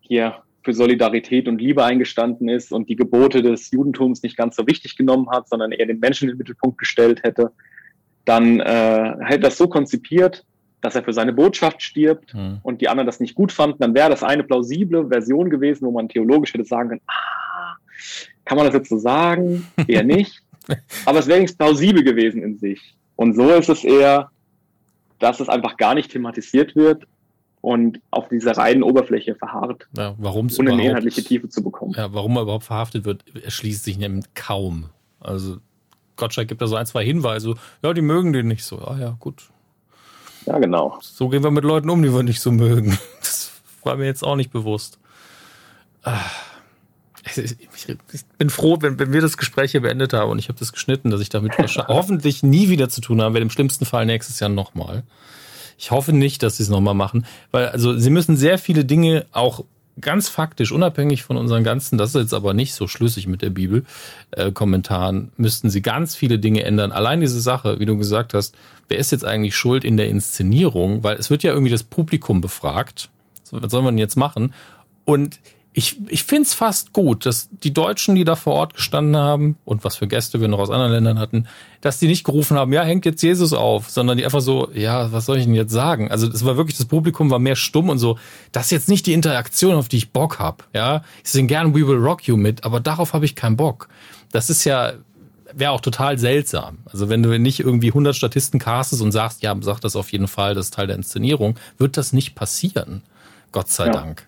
[0.00, 4.66] hier für Solidarität und Liebe eingestanden ist und die Gebote des Judentums nicht ganz so
[4.68, 7.52] wichtig genommen hat, sondern eher den Menschen in den Mittelpunkt gestellt hätte,
[8.26, 10.44] dann äh, hätte das so konzipiert,
[10.82, 12.58] dass er für seine Botschaft stirbt mhm.
[12.62, 15.90] und die anderen das nicht gut fanden, dann wäre das eine plausible Version gewesen, wo
[15.90, 17.76] man theologisch hätte sagen können, ah,
[18.44, 19.66] kann man das jetzt so sagen?
[19.86, 20.42] Eher nicht.
[21.04, 22.94] Aber es wäre wenigstens plausibel gewesen in sich.
[23.14, 24.30] Und so ist es eher,
[25.18, 27.06] dass es einfach gar nicht thematisiert wird
[27.62, 31.94] und auf dieser reinen Oberfläche verharrt, ja, warum ohne eine inhaltliche Tiefe zu bekommen.
[31.96, 34.90] Ja, warum er überhaupt verhaftet wird, erschließt sich nämlich kaum.
[35.20, 35.56] Also
[36.16, 37.54] Gottschalk gibt da so ein, zwei Hinweise.
[37.82, 38.78] Ja, die mögen den nicht so.
[38.78, 39.44] Ah ja, gut.
[40.46, 40.98] Ja, genau.
[41.02, 42.98] So gehen wir mit Leuten um, die wir nicht so mögen.
[43.20, 43.52] Das
[43.92, 44.98] war mir jetzt auch nicht bewusst.
[46.02, 46.18] Ah.
[47.36, 47.56] Ich,
[48.38, 51.10] bin froh, wenn, wenn wir das Gespräch hier beendet haben und ich habe das geschnitten,
[51.10, 51.56] dass ich damit
[51.88, 55.04] hoffentlich nie wieder zu tun habe, werde im schlimmsten Fall nächstes Jahr nochmal.
[55.78, 59.26] Ich hoffe nicht, dass sie es nochmal machen, weil also sie müssen sehr viele Dinge
[59.32, 59.64] auch
[60.00, 63.50] ganz faktisch, unabhängig von unseren ganzen, das ist jetzt aber nicht so schlüssig mit der
[63.50, 63.84] Bibel,
[64.32, 66.92] äh, Kommentaren, müssten sie ganz viele Dinge ändern.
[66.92, 68.54] Allein diese Sache, wie du gesagt hast,
[68.88, 71.02] wer ist jetzt eigentlich schuld in der Inszenierung?
[71.02, 73.10] Weil es wird ja irgendwie das Publikum befragt.
[73.42, 74.52] So, was soll man jetzt machen?
[75.04, 75.40] Und
[75.78, 79.58] ich, ich finde es fast gut, dass die Deutschen, die da vor Ort gestanden haben
[79.66, 81.48] und was für Gäste wir noch aus anderen Ländern hatten,
[81.82, 85.12] dass die nicht gerufen haben, ja, hängt jetzt Jesus auf, sondern die einfach so, ja,
[85.12, 86.10] was soll ich denn jetzt sagen?
[86.10, 88.18] Also es war wirklich, das Publikum war mehr stumm und so,
[88.52, 91.04] das ist jetzt nicht die Interaktion, auf die ich Bock hab, ja.
[91.22, 93.88] Ich singe gern We Will Rock You mit, aber darauf habe ich keinen Bock.
[94.32, 94.94] Das ist ja,
[95.52, 96.78] wäre auch total seltsam.
[96.86, 100.28] Also wenn du nicht irgendwie 100 Statisten castest und sagst, ja, sag das auf jeden
[100.28, 103.02] Fall, das ist Teil der Inszenierung, wird das nicht passieren.
[103.52, 103.92] Gott sei ja.
[103.92, 104.26] Dank.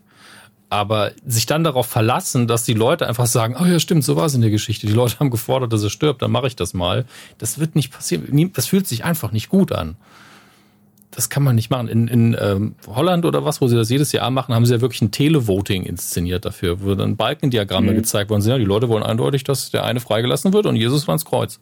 [0.71, 4.27] Aber sich dann darauf verlassen, dass die Leute einfach sagen, oh ja, stimmt, so war
[4.27, 4.87] es in der Geschichte.
[4.87, 7.07] Die Leute haben gefordert, dass er stirbt, dann mache ich das mal.
[7.39, 8.53] Das wird nicht passieren.
[8.53, 9.97] Das fühlt sich einfach nicht gut an.
[11.11, 11.89] Das kann man nicht machen.
[11.89, 14.81] In, in ähm, Holland oder was, wo sie das jedes Jahr machen, haben sie ja
[14.83, 17.97] wirklich ein Televoting inszeniert dafür, wo dann Balkendiagramme mhm.
[17.97, 18.53] gezeigt worden sind.
[18.53, 21.61] Ja, die Leute wollen eindeutig, dass der eine freigelassen wird und Jesus war ins Kreuz.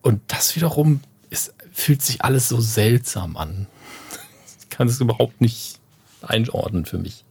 [0.00, 3.66] Und das wiederum ist, fühlt sich alles so seltsam an.
[4.60, 5.80] Ich kann es überhaupt nicht
[6.22, 7.24] einordnen für mich.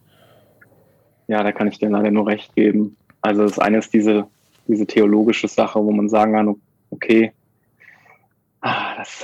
[1.27, 2.95] Ja, da kann ich dir leider nur recht geben.
[3.21, 4.27] Also das eine ist diese,
[4.67, 6.55] diese theologische Sache, wo man sagen kann,
[6.89, 7.31] okay,
[8.61, 9.23] ah, das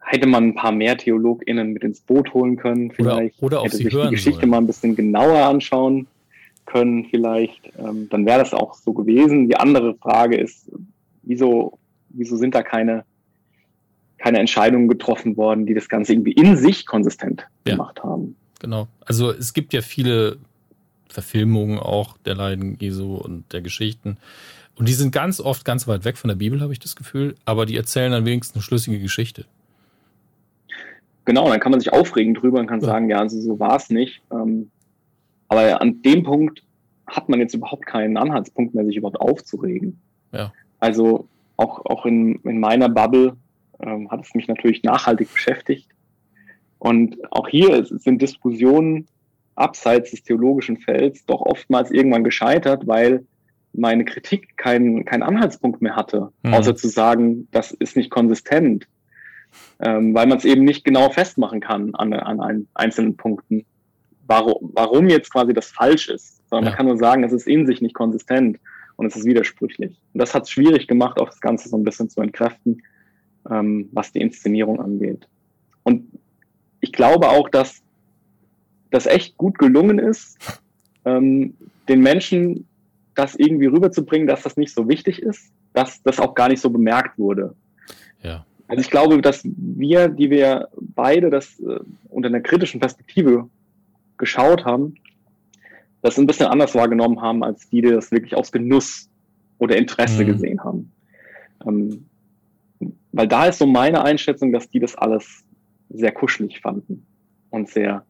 [0.00, 2.90] hätte man ein paar mehr TheologInnen mit ins Boot holen können.
[2.92, 4.50] Vielleicht oder, oder hätte sich die Geschichte sollen.
[4.50, 6.06] mal ein bisschen genauer anschauen
[6.64, 7.70] können, vielleicht.
[7.78, 9.48] Ähm, dann wäre das auch so gewesen.
[9.48, 10.70] Die andere Frage ist,
[11.22, 11.78] wieso,
[12.10, 13.04] wieso sind da keine,
[14.18, 17.74] keine Entscheidungen getroffen worden, die das Ganze irgendwie in sich konsistent ja.
[17.74, 18.36] gemacht haben?
[18.60, 18.88] Genau.
[19.04, 20.38] Also es gibt ja viele
[21.08, 24.18] Verfilmungen auch der Leiden Jesu und der Geschichten.
[24.76, 27.34] Und die sind ganz oft ganz weit weg von der Bibel, habe ich das Gefühl,
[27.44, 29.46] aber die erzählen dann wenigstens eine schlüssige Geschichte.
[31.24, 32.86] Genau, dann kann man sich aufregen drüber und kann ja.
[32.86, 34.22] sagen, ja, also so war es nicht.
[34.30, 34.70] Ähm,
[35.48, 36.62] aber an dem Punkt
[37.06, 39.98] hat man jetzt überhaupt keinen Anhaltspunkt mehr, sich überhaupt aufzuregen.
[40.32, 40.52] Ja.
[40.78, 43.36] Also auch, auch in, in meiner Bubble
[43.80, 45.88] ähm, hat es mich natürlich nachhaltig beschäftigt.
[46.78, 49.08] Und auch hier sind Diskussionen
[49.56, 53.26] abseits des theologischen Felds doch oftmals irgendwann gescheitert, weil
[53.72, 56.54] meine Kritik keinen keinen Anhaltspunkt mehr hatte, mhm.
[56.54, 58.86] außer zu sagen, das ist nicht konsistent,
[59.80, 63.64] ähm, weil man es eben nicht genau festmachen kann an, an ein, einzelnen Punkten,
[64.26, 66.70] warum, warum jetzt quasi das falsch ist, sondern ja.
[66.70, 68.58] man kann nur sagen, es ist in sich nicht konsistent
[68.96, 69.98] und es ist widersprüchlich.
[70.12, 72.82] Und das hat es schwierig gemacht, auch das Ganze so ein bisschen zu entkräften,
[73.50, 75.28] ähm, was die Inszenierung angeht.
[75.82, 76.08] Und
[76.80, 77.82] ich glaube auch, dass
[78.96, 80.38] das echt gut gelungen ist,
[81.04, 81.54] ähm,
[81.88, 82.66] den Menschen
[83.14, 86.70] das irgendwie rüberzubringen, dass das nicht so wichtig ist, dass das auch gar nicht so
[86.70, 87.54] bemerkt wurde.
[88.22, 88.44] Ja.
[88.68, 91.78] Also ich glaube, dass wir, die wir beide das äh,
[92.08, 93.48] unter einer kritischen Perspektive
[94.16, 94.94] geschaut haben,
[96.02, 99.08] das ein bisschen anders wahrgenommen haben, als die, die das wirklich aus Genuss
[99.58, 100.26] oder Interesse mhm.
[100.26, 100.90] gesehen haben.
[101.66, 102.06] Ähm,
[103.12, 105.44] weil da ist so meine Einschätzung, dass die das alles
[105.90, 107.06] sehr kuschelig fanden
[107.50, 108.04] und sehr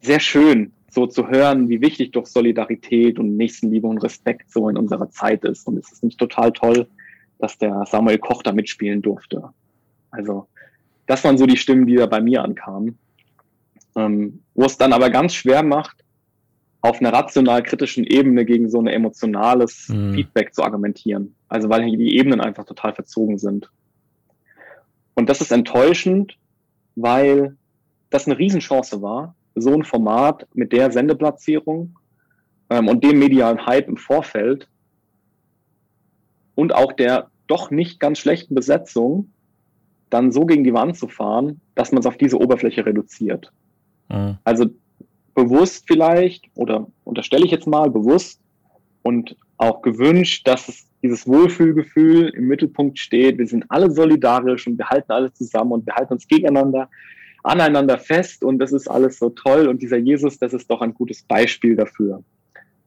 [0.00, 4.76] sehr schön, so zu hören, wie wichtig doch Solidarität und Nächstenliebe und Respekt so in
[4.76, 5.66] unserer Zeit ist.
[5.66, 6.88] Und es ist nicht total toll,
[7.38, 9.50] dass der Samuel Koch da mitspielen durfte.
[10.10, 10.48] Also,
[11.06, 12.98] das waren so die Stimmen, die da bei mir ankamen.
[13.96, 16.04] Ähm, wo es dann aber ganz schwer macht,
[16.80, 20.14] auf einer rational-kritischen Ebene gegen so ein emotionales mhm.
[20.14, 21.34] Feedback zu argumentieren.
[21.48, 23.70] Also, weil die Ebenen einfach total verzogen sind.
[25.14, 26.38] Und das ist enttäuschend,
[26.96, 27.56] weil
[28.10, 31.96] das eine Riesenchance war, so ein Format mit der Sendeplatzierung
[32.70, 34.68] ähm, und dem medialen Hype im Vorfeld
[36.54, 39.30] und auch der doch nicht ganz schlechten Besetzung
[40.10, 43.52] dann so gegen die Wand zu fahren, dass man es auf diese Oberfläche reduziert.
[44.08, 44.38] Mhm.
[44.44, 44.66] Also
[45.34, 48.40] bewusst vielleicht, oder unterstelle ich jetzt mal bewusst
[49.02, 53.38] und auch gewünscht, dass es dieses Wohlfühlgefühl im Mittelpunkt steht.
[53.38, 56.88] Wir sind alle solidarisch und wir halten alle zusammen und wir halten uns gegeneinander,
[57.42, 59.68] aneinander fest und das ist alles so toll.
[59.68, 62.22] Und dieser Jesus, das ist doch ein gutes Beispiel dafür.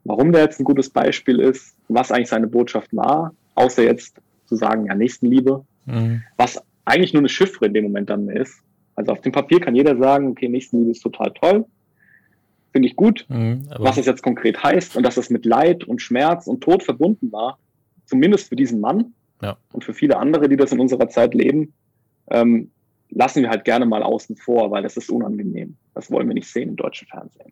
[0.04, 4.56] Warum der jetzt ein gutes Beispiel ist, was eigentlich seine Botschaft war, außer jetzt zu
[4.56, 6.24] sagen, ja, Nächstenliebe, mhm.
[6.38, 8.62] was eigentlich nur eine Chiffre in dem Moment dann ist.
[8.96, 11.66] Also auf dem Papier kann jeder sagen, okay, Nächstenliebe ist total toll,
[12.72, 13.26] finde ich gut.
[13.30, 16.84] Mhm, was es jetzt konkret heißt und dass es mit Leid und Schmerz und Tod
[16.84, 17.58] verbunden war,
[18.06, 19.58] zumindest für diesen Mann ja.
[19.72, 21.74] und für viele andere, die das in unserer Zeit leben,
[22.30, 22.72] ähm,
[23.12, 25.76] lassen wir halt gerne mal außen vor, weil das ist unangenehm.
[25.94, 27.52] Das wollen wir nicht sehen im deutschen Fernsehen.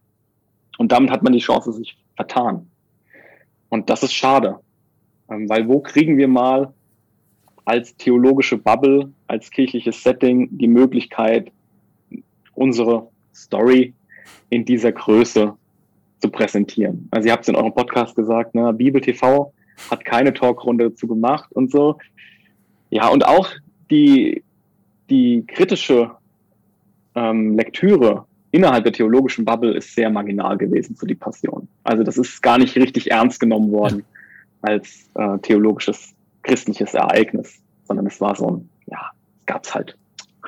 [0.78, 2.68] Und damit hat man die Chance sich vertan.
[3.70, 4.60] Und das ist schade,
[5.30, 6.74] ähm, weil wo kriegen wir mal
[7.66, 11.52] als theologische Bubble, als kirchliches Setting die Möglichkeit,
[12.56, 13.94] unsere Story
[14.50, 15.54] in dieser Größe
[16.20, 17.08] zu präsentieren.
[17.12, 19.54] Also ihr habt es in eurem Podcast gesagt, ne, Bibel TV
[19.92, 21.98] hat keine Talkrunde dazu gemacht und so.
[22.90, 23.50] Ja, und auch
[23.92, 24.44] die,
[25.10, 26.12] die kritische
[27.16, 31.68] ähm, Lektüre innerhalb der theologischen Bubble ist sehr marginal gewesen zu die Passion.
[31.84, 34.04] Also das ist gar nicht richtig ernst genommen worden
[34.62, 39.12] als äh, theologisches christliches Ereignis, sondern es war so ein, ja,
[39.46, 39.96] gab's halt.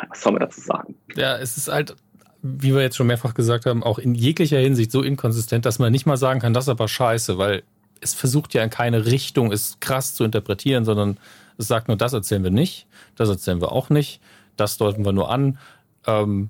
[0.10, 0.96] Was soll man dazu sagen?
[1.16, 1.96] Ja, es ist halt,
[2.42, 5.92] wie wir jetzt schon mehrfach gesagt haben, auch in jeglicher Hinsicht so inkonsistent, dass man
[5.92, 7.64] nicht mal sagen kann, das ist aber scheiße, weil
[8.00, 11.18] es versucht ja in keine Richtung, es krass zu interpretieren, sondern
[11.58, 14.22] es sagt nur, das erzählen wir nicht, das erzählen wir auch nicht,
[14.58, 15.58] das deuten wir nur an.
[16.06, 16.50] Ähm,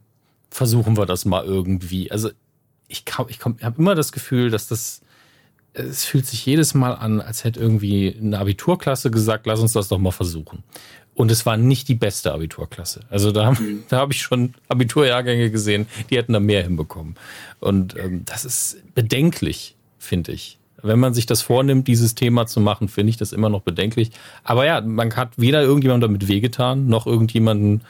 [0.50, 2.12] versuchen wir das mal irgendwie.
[2.12, 2.30] Also
[2.88, 5.02] ich, ich, ich habe immer das Gefühl, dass das,
[5.74, 9.88] es fühlt sich jedes Mal an, als hätte irgendwie eine Abiturklasse gesagt, lass uns das
[9.88, 10.64] doch mal versuchen.
[11.14, 13.02] Und es war nicht die beste Abiturklasse.
[13.10, 13.84] Also da, mhm.
[13.90, 17.16] da habe ich schon Abiturjahrgänge gesehen, die hätten da mehr hinbekommen.
[17.60, 20.58] Und ähm, das ist bedenklich, finde ich.
[20.84, 24.12] Wenn man sich das vornimmt, dieses Thema zu machen, finde ich das immer noch bedenklich.
[24.44, 27.82] Aber ja, man hat weder irgendjemandem damit wehgetan, noch irgendjemanden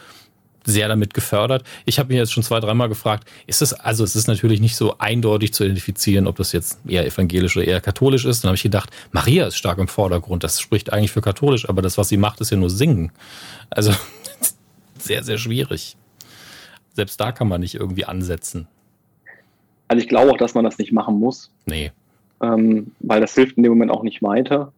[0.63, 1.63] sehr damit gefördert.
[1.85, 4.75] Ich habe mich jetzt schon zwei, dreimal gefragt, ist es, also es ist natürlich nicht
[4.75, 8.43] so eindeutig zu identifizieren, ob das jetzt eher evangelisch oder eher katholisch ist.
[8.43, 11.81] Dann habe ich gedacht, Maria ist stark im Vordergrund, das spricht eigentlich für katholisch, aber
[11.81, 13.11] das, was sie macht, ist ja nur singen.
[13.69, 13.91] Also
[14.99, 15.97] sehr, sehr schwierig.
[16.93, 18.67] Selbst da kann man nicht irgendwie ansetzen.
[19.87, 21.51] Also ich glaube auch, dass man das nicht machen muss.
[21.65, 21.91] Nee
[22.41, 24.73] ähm, weil das hilft in dem Moment auch nicht weiter.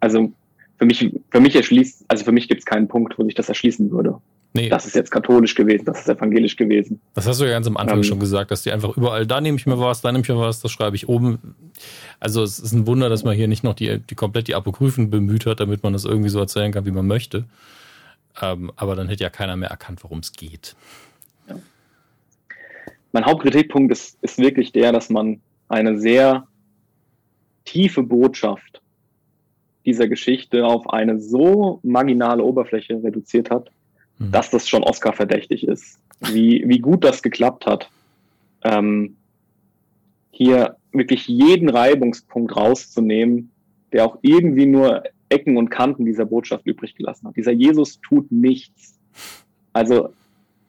[0.00, 0.32] Also
[0.78, 3.48] für mich, für mich erschließt, also für mich gibt es keinen Punkt, wo sich das
[3.48, 4.20] erschließen würde.
[4.52, 4.68] Nee.
[4.68, 7.00] Das ist jetzt katholisch gewesen, das ist evangelisch gewesen.
[7.14, 9.40] Das hast du ja ganz am Anfang ähm, schon gesagt, dass die einfach überall, da
[9.40, 11.54] nehme ich mir was, da nehme ich mir was, das schreibe ich oben.
[12.18, 15.08] Also es ist ein Wunder, dass man hier nicht noch die, die komplett die Apokryphen
[15.08, 17.44] bemüht hat, damit man das irgendwie so erzählen kann, wie man möchte.
[18.42, 20.74] Ähm, aber dann hätte ja keiner mehr erkannt, worum es geht.
[21.48, 21.56] Ja.
[23.12, 26.48] Mein Hauptkritikpunkt ist, ist wirklich der, dass man eine sehr
[27.70, 28.82] tiefe Botschaft
[29.86, 33.70] dieser Geschichte auf eine so marginale Oberfläche reduziert hat,
[34.18, 34.32] mhm.
[34.32, 36.00] dass das schon Oscar verdächtig ist.
[36.20, 37.88] Wie, wie gut das geklappt hat,
[38.64, 39.16] ähm,
[40.32, 43.52] hier wirklich jeden Reibungspunkt rauszunehmen,
[43.92, 47.36] der auch irgendwie nur Ecken und Kanten dieser Botschaft übrig gelassen hat.
[47.36, 48.98] Dieser Jesus tut nichts.
[49.72, 50.12] Also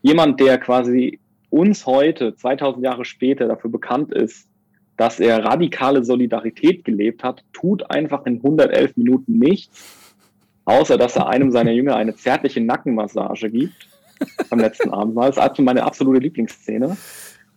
[0.04, 4.47] jemand, der quasi uns heute, 2000 Jahre später, dafür bekannt ist,
[5.02, 10.16] dass er radikale Solidarität gelebt hat, tut einfach in 111 Minuten nichts,
[10.66, 13.88] außer dass er einem seiner Jünger eine zärtliche Nackenmassage gibt
[14.52, 15.18] am letzten Abend.
[15.18, 16.95] Das ist also meine absolute Lieblingsszene.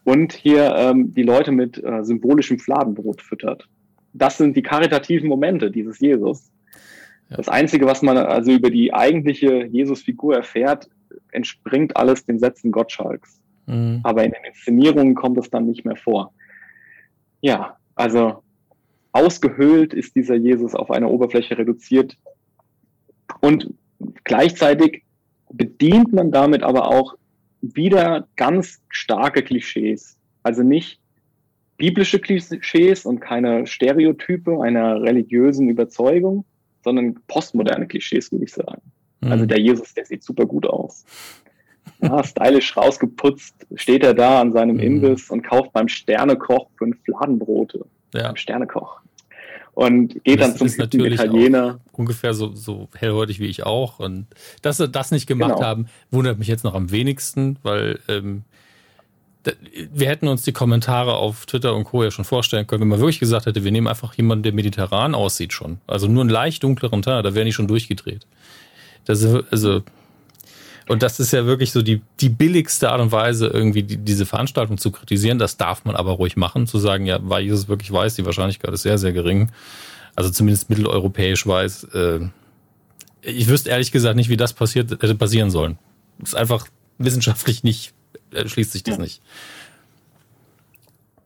[0.05, 3.69] Und hier ähm, die Leute mit äh, symbolischem Fladenbrot füttert.
[4.15, 6.51] Das sind die karitativen Momente dieses Jesus.
[7.29, 7.37] Ja.
[7.37, 10.89] Das Einzige, was man also über die eigentliche Jesus-Figur erfährt,
[11.31, 13.39] entspringt alles den Sätzen Gottschalks.
[13.67, 14.01] Mhm.
[14.03, 16.33] Aber in den Inszenierungen kommt es dann nicht mehr vor.
[17.45, 18.43] Ja, also
[19.13, 22.17] ausgehöhlt ist dieser Jesus auf einer Oberfläche reduziert
[23.43, 23.75] und
[24.25, 25.03] gleichzeitig
[25.53, 27.17] bedient man damit aber auch
[27.61, 30.17] wieder ganz starke Klischees.
[30.43, 31.01] Also nicht
[31.77, 36.47] biblische Klischees und keine Stereotype einer religiösen Überzeugung,
[36.83, 38.81] sondern postmoderne Klischees, würde ich sagen.
[39.21, 39.33] Mhm.
[39.33, 41.05] Also der Jesus, der sieht super gut aus
[42.05, 44.83] ja, stylisch rausgeputzt, steht er da an seinem mhm.
[44.83, 47.85] Imbiss und kauft beim Sternekoch fünf Fladenbrote.
[48.15, 48.29] Ja.
[48.29, 49.01] Beim Sternekoch.
[49.75, 51.81] Und geht das dann zum Italiener.
[51.93, 53.99] Ungefähr so, so hellhäutig wie ich auch.
[53.99, 54.27] Und
[54.63, 55.67] dass sie das nicht gemacht genau.
[55.67, 58.45] haben, wundert mich jetzt noch am wenigsten, weil ähm,
[59.93, 62.05] wir hätten uns die Kommentare auf Twitter und Co.
[62.05, 65.15] ja schon vorstellen können, wenn man wirklich gesagt hätte, wir nehmen einfach jemanden, der mediterran
[65.15, 65.79] aussieht schon.
[65.87, 68.27] Also nur einen leicht dunkleren Teil, da wären die schon durchgedreht.
[69.05, 69.83] Das ist, also,
[70.89, 74.27] und das ist ja wirklich so die, die billigste Art und Weise, irgendwie die, diese
[74.27, 75.39] Veranstaltung zu kritisieren.
[75.39, 78.73] Das darf man aber ruhig machen, zu sagen, ja, weil Jesus wirklich weiß, die Wahrscheinlichkeit
[78.73, 79.51] ist sehr, sehr gering.
[80.15, 81.85] Also zumindest mitteleuropäisch weiß.
[81.95, 82.21] Äh,
[83.23, 85.79] ich wüsste ehrlich gesagt nicht, wie das passiert, hätte passieren sollen.
[86.19, 86.69] Das ist einfach
[86.99, 87.95] wissenschaftlich nicht,
[88.33, 89.03] äh, schließt sich das ja.
[89.03, 89.23] nicht.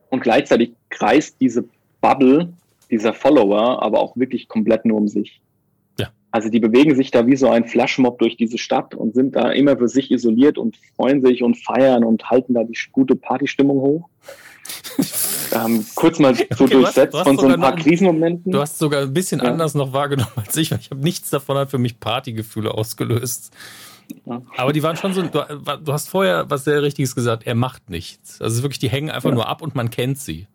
[0.09, 1.65] Und gleichzeitig kreist diese
[2.01, 2.53] Bubble
[2.89, 5.41] dieser Follower aber auch wirklich komplett nur um sich.
[6.29, 6.39] Ja.
[6.39, 9.51] Also die bewegen sich da wie so ein Flashmob durch diese Stadt und sind da
[9.51, 13.81] immer für sich isoliert und freuen sich und feiern und halten da die gute Partystimmung
[13.81, 14.09] hoch.
[15.55, 18.51] ähm, kurz mal so okay, durchsetzt von so ein paar noch, Krisenmomenten.
[18.51, 19.51] Du hast sogar ein bisschen ja.
[19.51, 23.51] anders noch wahrgenommen als ich, weil ich habe nichts davon hat für mich Partygefühle ausgelöst.
[24.57, 25.45] Aber die waren schon so, du,
[25.83, 28.41] du, hast vorher was sehr Richtiges gesagt, er macht nichts.
[28.41, 29.35] Also wirklich, die hängen einfach ja.
[29.35, 30.47] nur ab und man kennt sie.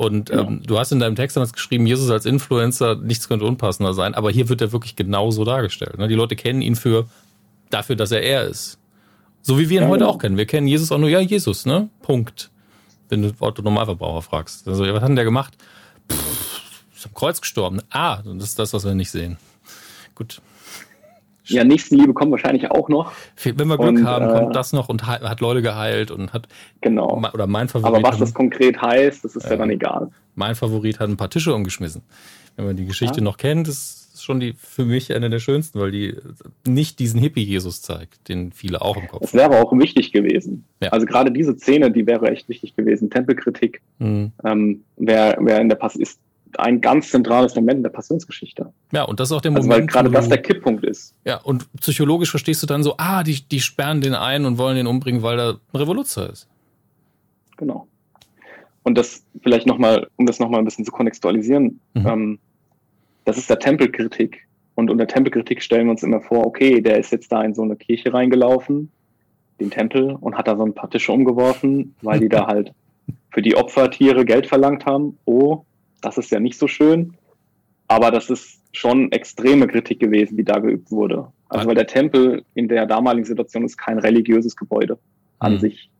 [0.00, 0.40] Und ja.
[0.40, 4.14] ähm, du hast in deinem Text damals geschrieben, Jesus als Influencer, nichts könnte unpassender sein,
[4.14, 5.98] aber hier wird er wirklich genauso dargestellt.
[5.98, 6.08] Ne?
[6.08, 7.06] Die Leute kennen ihn für
[7.68, 8.78] dafür, dass er er ist.
[9.42, 10.12] So wie wir ihn ja, heute genau.
[10.12, 10.38] auch kennen.
[10.38, 11.90] Wir kennen Jesus auch nur, ja, Jesus, ne?
[12.00, 12.50] Punkt.
[13.10, 14.66] Wenn du Otto Normalverbraucher fragst.
[14.66, 15.58] Also, was hat denn der gemacht?
[16.10, 17.82] Pff, ist am Kreuz gestorben.
[17.90, 19.36] Ah, das ist das, was wir nicht sehen.
[20.14, 20.40] Gut.
[21.50, 23.12] Ja, Nächstenliebe kommt wahrscheinlich auch noch.
[23.42, 26.48] Wenn wir Glück und, haben, äh, kommt das noch und hat Leute geheilt und hat.
[26.80, 27.22] Genau.
[27.32, 27.96] Oder mein Favorit.
[27.96, 30.10] Aber was das konkret heißt, das ist äh, ja dann egal.
[30.34, 32.02] Mein Favorit hat ein paar Tische umgeschmissen.
[32.56, 33.24] Wenn man die Geschichte ja.
[33.24, 36.14] noch kennt, ist schon die für mich eine der schönsten, weil die
[36.66, 39.22] nicht diesen Hippie-Jesus zeigt, den viele auch im Kopf haben.
[39.22, 40.64] Das wäre auch wichtig gewesen.
[40.82, 40.90] Ja.
[40.90, 43.10] Also gerade diese Szene, die wäre echt wichtig gewesen.
[43.10, 43.80] Tempelkritik.
[43.98, 44.32] Mhm.
[44.44, 46.18] Ähm, wer, wer in der Pass ist
[46.58, 48.72] ein ganz zentrales Moment in der Passionsgeschichte.
[48.92, 49.94] Ja, und das ist auch der also Moment.
[49.94, 51.14] Weil gerade das der Kipppunkt ist.
[51.24, 54.76] Ja, und psychologisch verstehst du dann so, ah, die, die sperren den ein und wollen
[54.76, 56.48] den umbringen, weil er ein Revoluzer ist.
[57.56, 57.86] Genau.
[58.82, 62.06] Und das vielleicht nochmal, um das nochmal ein bisschen zu kontextualisieren, mhm.
[62.06, 62.38] ähm,
[63.24, 64.46] das ist der Tempelkritik.
[64.74, 67.62] Und unter Tempelkritik stellen wir uns immer vor, okay, der ist jetzt da in so
[67.62, 68.90] eine Kirche reingelaufen,
[69.60, 72.72] den Tempel, und hat da so ein paar Tische umgeworfen, weil die da halt
[73.30, 75.18] für die Opfertiere Geld verlangt haben.
[75.26, 75.64] Oh,
[76.00, 77.16] das ist ja nicht so schön.
[77.88, 81.32] Aber das ist schon extreme Kritik gewesen, die da geübt wurde.
[81.48, 84.98] Also weil der Tempel in der damaligen Situation ist kein religiöses Gebäude
[85.40, 85.58] an mhm.
[85.58, 85.90] sich,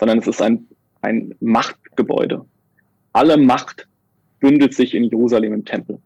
[0.00, 0.66] sondern es ist ein,
[1.02, 2.44] ein Machtgebäude.
[3.12, 3.86] Alle Macht
[4.40, 5.98] bündelt sich in Jerusalem im Tempel.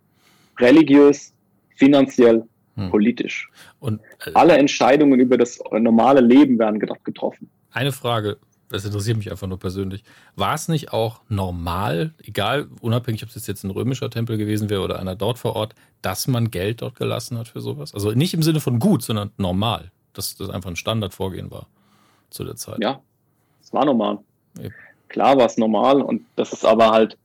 [0.58, 1.32] Religiös,
[1.76, 2.44] finanziell,
[2.76, 2.90] mhm.
[2.90, 3.48] politisch.
[3.78, 7.48] Und äh, alle Entscheidungen über das normale Leben werden getroffen.
[7.72, 8.36] Eine Frage,
[8.70, 10.04] das interessiert mich einfach nur persönlich.
[10.36, 14.82] War es nicht auch normal, egal, unabhängig, ob es jetzt ein römischer Tempel gewesen wäre
[14.82, 17.92] oder einer dort vor Ort, dass man Geld dort gelassen hat für sowas?
[17.92, 21.66] Also nicht im Sinne von gut, sondern normal, dass das einfach ein Standardvorgehen war
[22.30, 22.78] zu der Zeit.
[22.80, 23.00] Ja,
[23.62, 24.18] es war normal.
[24.58, 24.74] Eben.
[25.08, 27.18] Klar war es normal und das ist aber halt,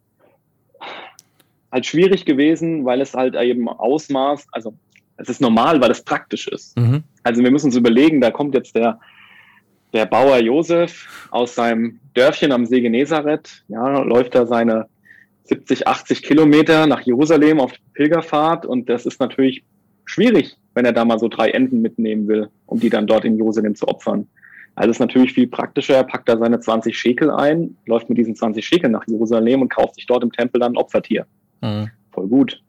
[1.71, 4.73] halt schwierig gewesen, weil es halt eben Ausmaß, also
[5.17, 6.75] es ist normal, weil es praktisch ist.
[6.75, 7.03] Mhm.
[7.21, 8.99] Also wir müssen uns überlegen, da kommt jetzt der,
[9.95, 14.87] der Bauer Josef aus seinem Dörfchen am See Genezareth, ja, läuft da seine
[15.45, 19.63] 70, 80 Kilometer nach Jerusalem auf Pilgerfahrt und das ist natürlich
[20.03, 23.37] schwierig, wenn er da mal so drei Enten mitnehmen will, um die dann dort in
[23.37, 24.27] Jerusalem zu opfern.
[24.75, 25.95] Also ist natürlich viel praktischer.
[25.95, 29.69] Er packt da seine 20 Schekel ein, läuft mit diesen 20 Schekel nach Jerusalem und
[29.69, 31.25] kauft sich dort im Tempel dann ein Opfertier.
[31.61, 31.89] Mhm.
[32.11, 32.61] Voll gut.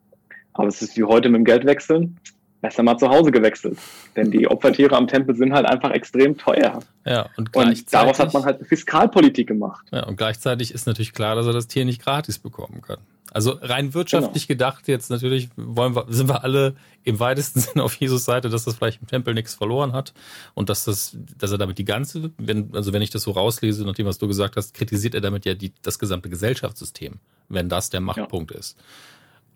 [0.53, 2.17] Aber es ist wie heute mit dem Geldwechseln
[2.61, 3.77] besser mal zu Hause gewechselt.
[4.15, 6.79] Denn die Opfertiere am Tempel sind halt einfach extrem teuer.
[7.05, 9.85] Ja, und, und daraus hat man halt Fiskalpolitik gemacht.
[9.91, 12.97] Ja, und gleichzeitig ist natürlich klar, dass er das Tier nicht gratis bekommen kann.
[13.31, 14.69] Also rein wirtschaftlich genau.
[14.69, 18.63] gedacht, jetzt natürlich wollen wir, sind wir alle im weitesten Sinne auf Jesus Seite, dass
[18.63, 20.13] das vielleicht im Tempel nichts verloren hat
[20.53, 23.85] und dass das, dass er damit die ganze, wenn, also wenn ich das so rauslese,
[23.85, 27.69] nach dem, was du gesagt hast, kritisiert er damit ja die, das gesamte Gesellschaftssystem, wenn
[27.69, 28.59] das der Machtpunkt ja.
[28.59, 28.77] ist.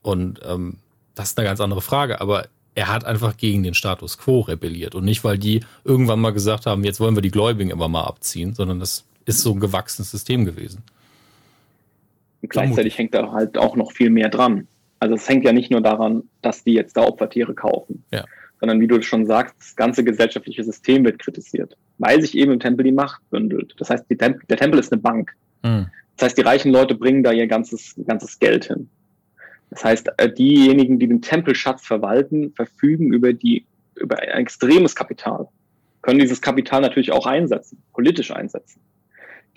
[0.01, 0.77] Und ähm,
[1.15, 4.95] das ist eine ganz andere Frage, aber er hat einfach gegen den Status quo rebelliert
[4.95, 8.03] und nicht, weil die irgendwann mal gesagt haben, jetzt wollen wir die Gläubigen immer mal
[8.03, 10.83] abziehen, sondern das ist so ein gewachsenes System gewesen.
[12.41, 14.67] Und gleichzeitig hängt da halt auch noch viel mehr dran.
[14.99, 18.23] Also es hängt ja nicht nur daran, dass die jetzt da Opfertiere kaufen, ja.
[18.59, 22.59] sondern wie du schon sagst, das ganze gesellschaftliche System wird kritisiert, weil sich eben im
[22.59, 23.73] Tempel die Macht bündelt.
[23.77, 25.35] Das heißt, Tem der Tempel ist eine Bank.
[25.63, 25.87] Mhm.
[26.15, 28.89] Das heißt, die reichen Leute bringen da ihr ganzes, ganzes Geld hin.
[29.71, 33.65] Das heißt, äh, diejenigen, die den Tempelschatz verwalten, verfügen über die,
[33.95, 35.47] über ein extremes Kapital,
[36.01, 38.81] können dieses Kapital natürlich auch einsetzen, politisch einsetzen.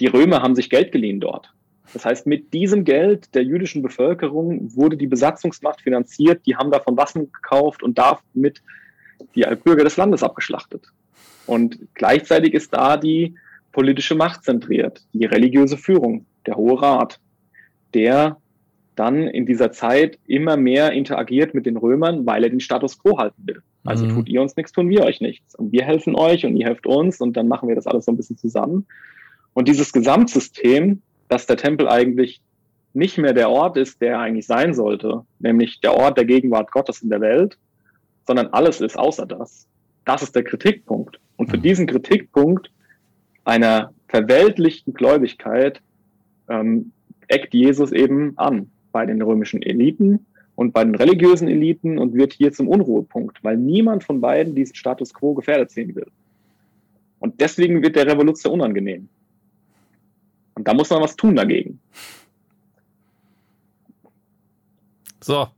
[0.00, 1.52] Die Römer haben sich Geld geliehen dort.
[1.92, 6.96] Das heißt, mit diesem Geld der jüdischen Bevölkerung wurde die Besatzungsmacht finanziert, die haben davon
[6.96, 8.62] Waffen gekauft und damit
[9.34, 10.86] die Bürger des Landes abgeschlachtet.
[11.46, 13.36] Und gleichzeitig ist da die
[13.72, 17.20] politische Macht zentriert, die religiöse Führung, der Hohe Rat,
[17.92, 18.38] der
[18.94, 23.18] dann in dieser Zeit immer mehr interagiert mit den Römern, weil er den Status quo
[23.18, 23.62] halten will.
[23.84, 24.14] Also mhm.
[24.14, 25.54] tut ihr uns nichts, tun wir euch nichts.
[25.54, 28.12] Und wir helfen euch und ihr helft uns und dann machen wir das alles so
[28.12, 28.86] ein bisschen zusammen.
[29.52, 32.40] Und dieses Gesamtsystem, dass der Tempel eigentlich
[32.92, 37.02] nicht mehr der Ort ist, der eigentlich sein sollte, nämlich der Ort der Gegenwart Gottes
[37.02, 37.58] in der Welt,
[38.26, 39.66] sondern alles ist außer das.
[40.04, 41.18] Das ist der Kritikpunkt.
[41.36, 41.62] Und für mhm.
[41.62, 42.70] diesen Kritikpunkt
[43.44, 45.80] einer verweltlichten Gläubigkeit
[46.48, 46.92] ähm,
[47.26, 50.24] eckt Jesus eben an bei den römischen Eliten
[50.54, 54.76] und bei den religiösen Eliten und wird hier zum Unruhepunkt, weil niemand von beiden diesen
[54.76, 56.06] Status quo gefährdet sehen will.
[57.18, 59.08] Und deswegen wird der Revolution unangenehm.
[60.54, 61.80] Und da muss man was tun dagegen.
[65.20, 65.48] So,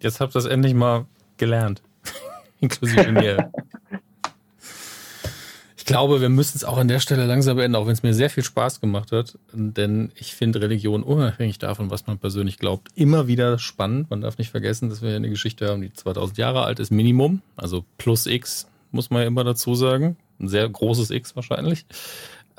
[0.00, 1.06] jetzt habt ihr das endlich mal
[1.38, 1.82] gelernt.
[2.60, 3.50] Inklusive mir.
[5.92, 8.14] Ich glaube, wir müssen es auch an der Stelle langsam beenden, auch wenn es mir
[8.14, 9.36] sehr viel Spaß gemacht hat.
[9.52, 14.08] Denn ich finde Religion unabhängig davon, was man persönlich glaubt, immer wieder spannend.
[14.08, 17.42] Man darf nicht vergessen, dass wir eine Geschichte haben, die 2000 Jahre alt ist, Minimum.
[17.56, 20.16] Also plus X, muss man ja immer dazu sagen.
[20.40, 21.84] Ein sehr großes X wahrscheinlich.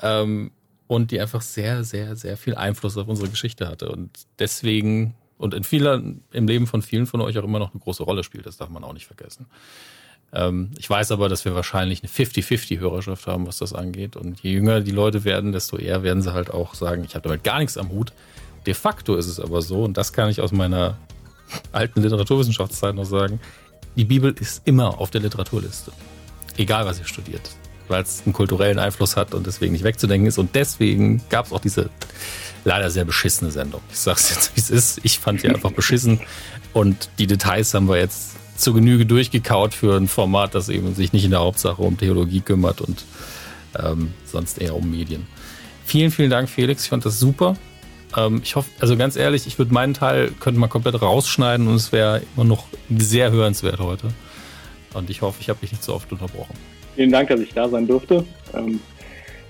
[0.00, 0.52] Ähm,
[0.86, 3.90] und die einfach sehr, sehr, sehr viel Einfluss auf unsere Geschichte hatte.
[3.90, 7.80] Und deswegen und in vielen, im Leben von vielen von euch auch immer noch eine
[7.80, 8.46] große Rolle spielt.
[8.46, 9.46] Das darf man auch nicht vergessen.
[10.34, 14.16] Ähm, ich weiß aber, dass wir wahrscheinlich eine 50-50-Hörerschaft haben, was das angeht.
[14.16, 17.28] Und je jünger die Leute werden, desto eher werden sie halt auch sagen, ich habe
[17.28, 18.12] damit gar nichts am Hut.
[18.66, 20.98] De facto ist es aber so, und das kann ich aus meiner
[21.72, 23.40] alten Literaturwissenschaftszeit noch sagen,
[23.96, 25.92] die Bibel ist immer auf der Literaturliste.
[26.56, 27.50] Egal, was ihr studiert.
[27.86, 30.38] Weil es einen kulturellen Einfluss hat und deswegen nicht wegzudenken ist.
[30.38, 31.90] Und deswegen gab es auch diese
[32.64, 33.82] leider sehr beschissene Sendung.
[33.90, 35.00] Ich sag's jetzt, wie es ist.
[35.04, 36.20] Ich fand sie einfach beschissen.
[36.72, 41.12] Und die Details haben wir jetzt zur Genüge durchgekaut für ein Format, das eben sich
[41.12, 43.04] nicht in der Hauptsache um Theologie kümmert und
[43.78, 45.26] ähm, sonst eher um Medien.
[45.84, 46.84] Vielen, vielen Dank, Felix.
[46.84, 47.56] Ich fand das super.
[48.16, 51.74] Ähm, ich hoffe, also ganz ehrlich, ich würde meinen Teil könnte man komplett rausschneiden und
[51.74, 54.08] es wäre immer noch sehr hörenswert heute.
[54.94, 56.54] Und ich hoffe, ich habe dich nicht so oft unterbrochen.
[56.94, 58.24] Vielen Dank, dass ich da sein durfte.
[58.54, 58.80] Ähm,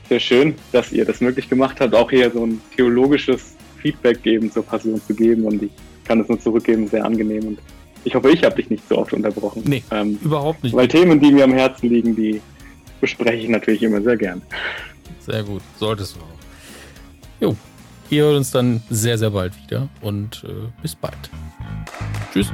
[0.09, 4.51] sehr schön, dass ihr das möglich gemacht habt, auch hier so ein theologisches Feedback geben
[4.51, 5.71] zur Passion zu geben und ich
[6.05, 7.59] kann es nur zurückgeben, sehr angenehm und
[8.05, 9.63] ich hoffe, ich habe dich nicht so oft unterbrochen.
[9.67, 10.75] Nee, ähm, überhaupt nicht.
[10.75, 12.41] Weil Themen, die mir am Herzen liegen, die
[13.01, 14.43] bespreche ich natürlich immer sehr gern.
[15.21, 16.35] Sehr gut, solltest du auch.
[17.41, 17.57] Jo,
[18.11, 21.31] ihr hört uns dann sehr, sehr bald wieder und äh, bis bald.
[22.33, 22.53] Tschüss.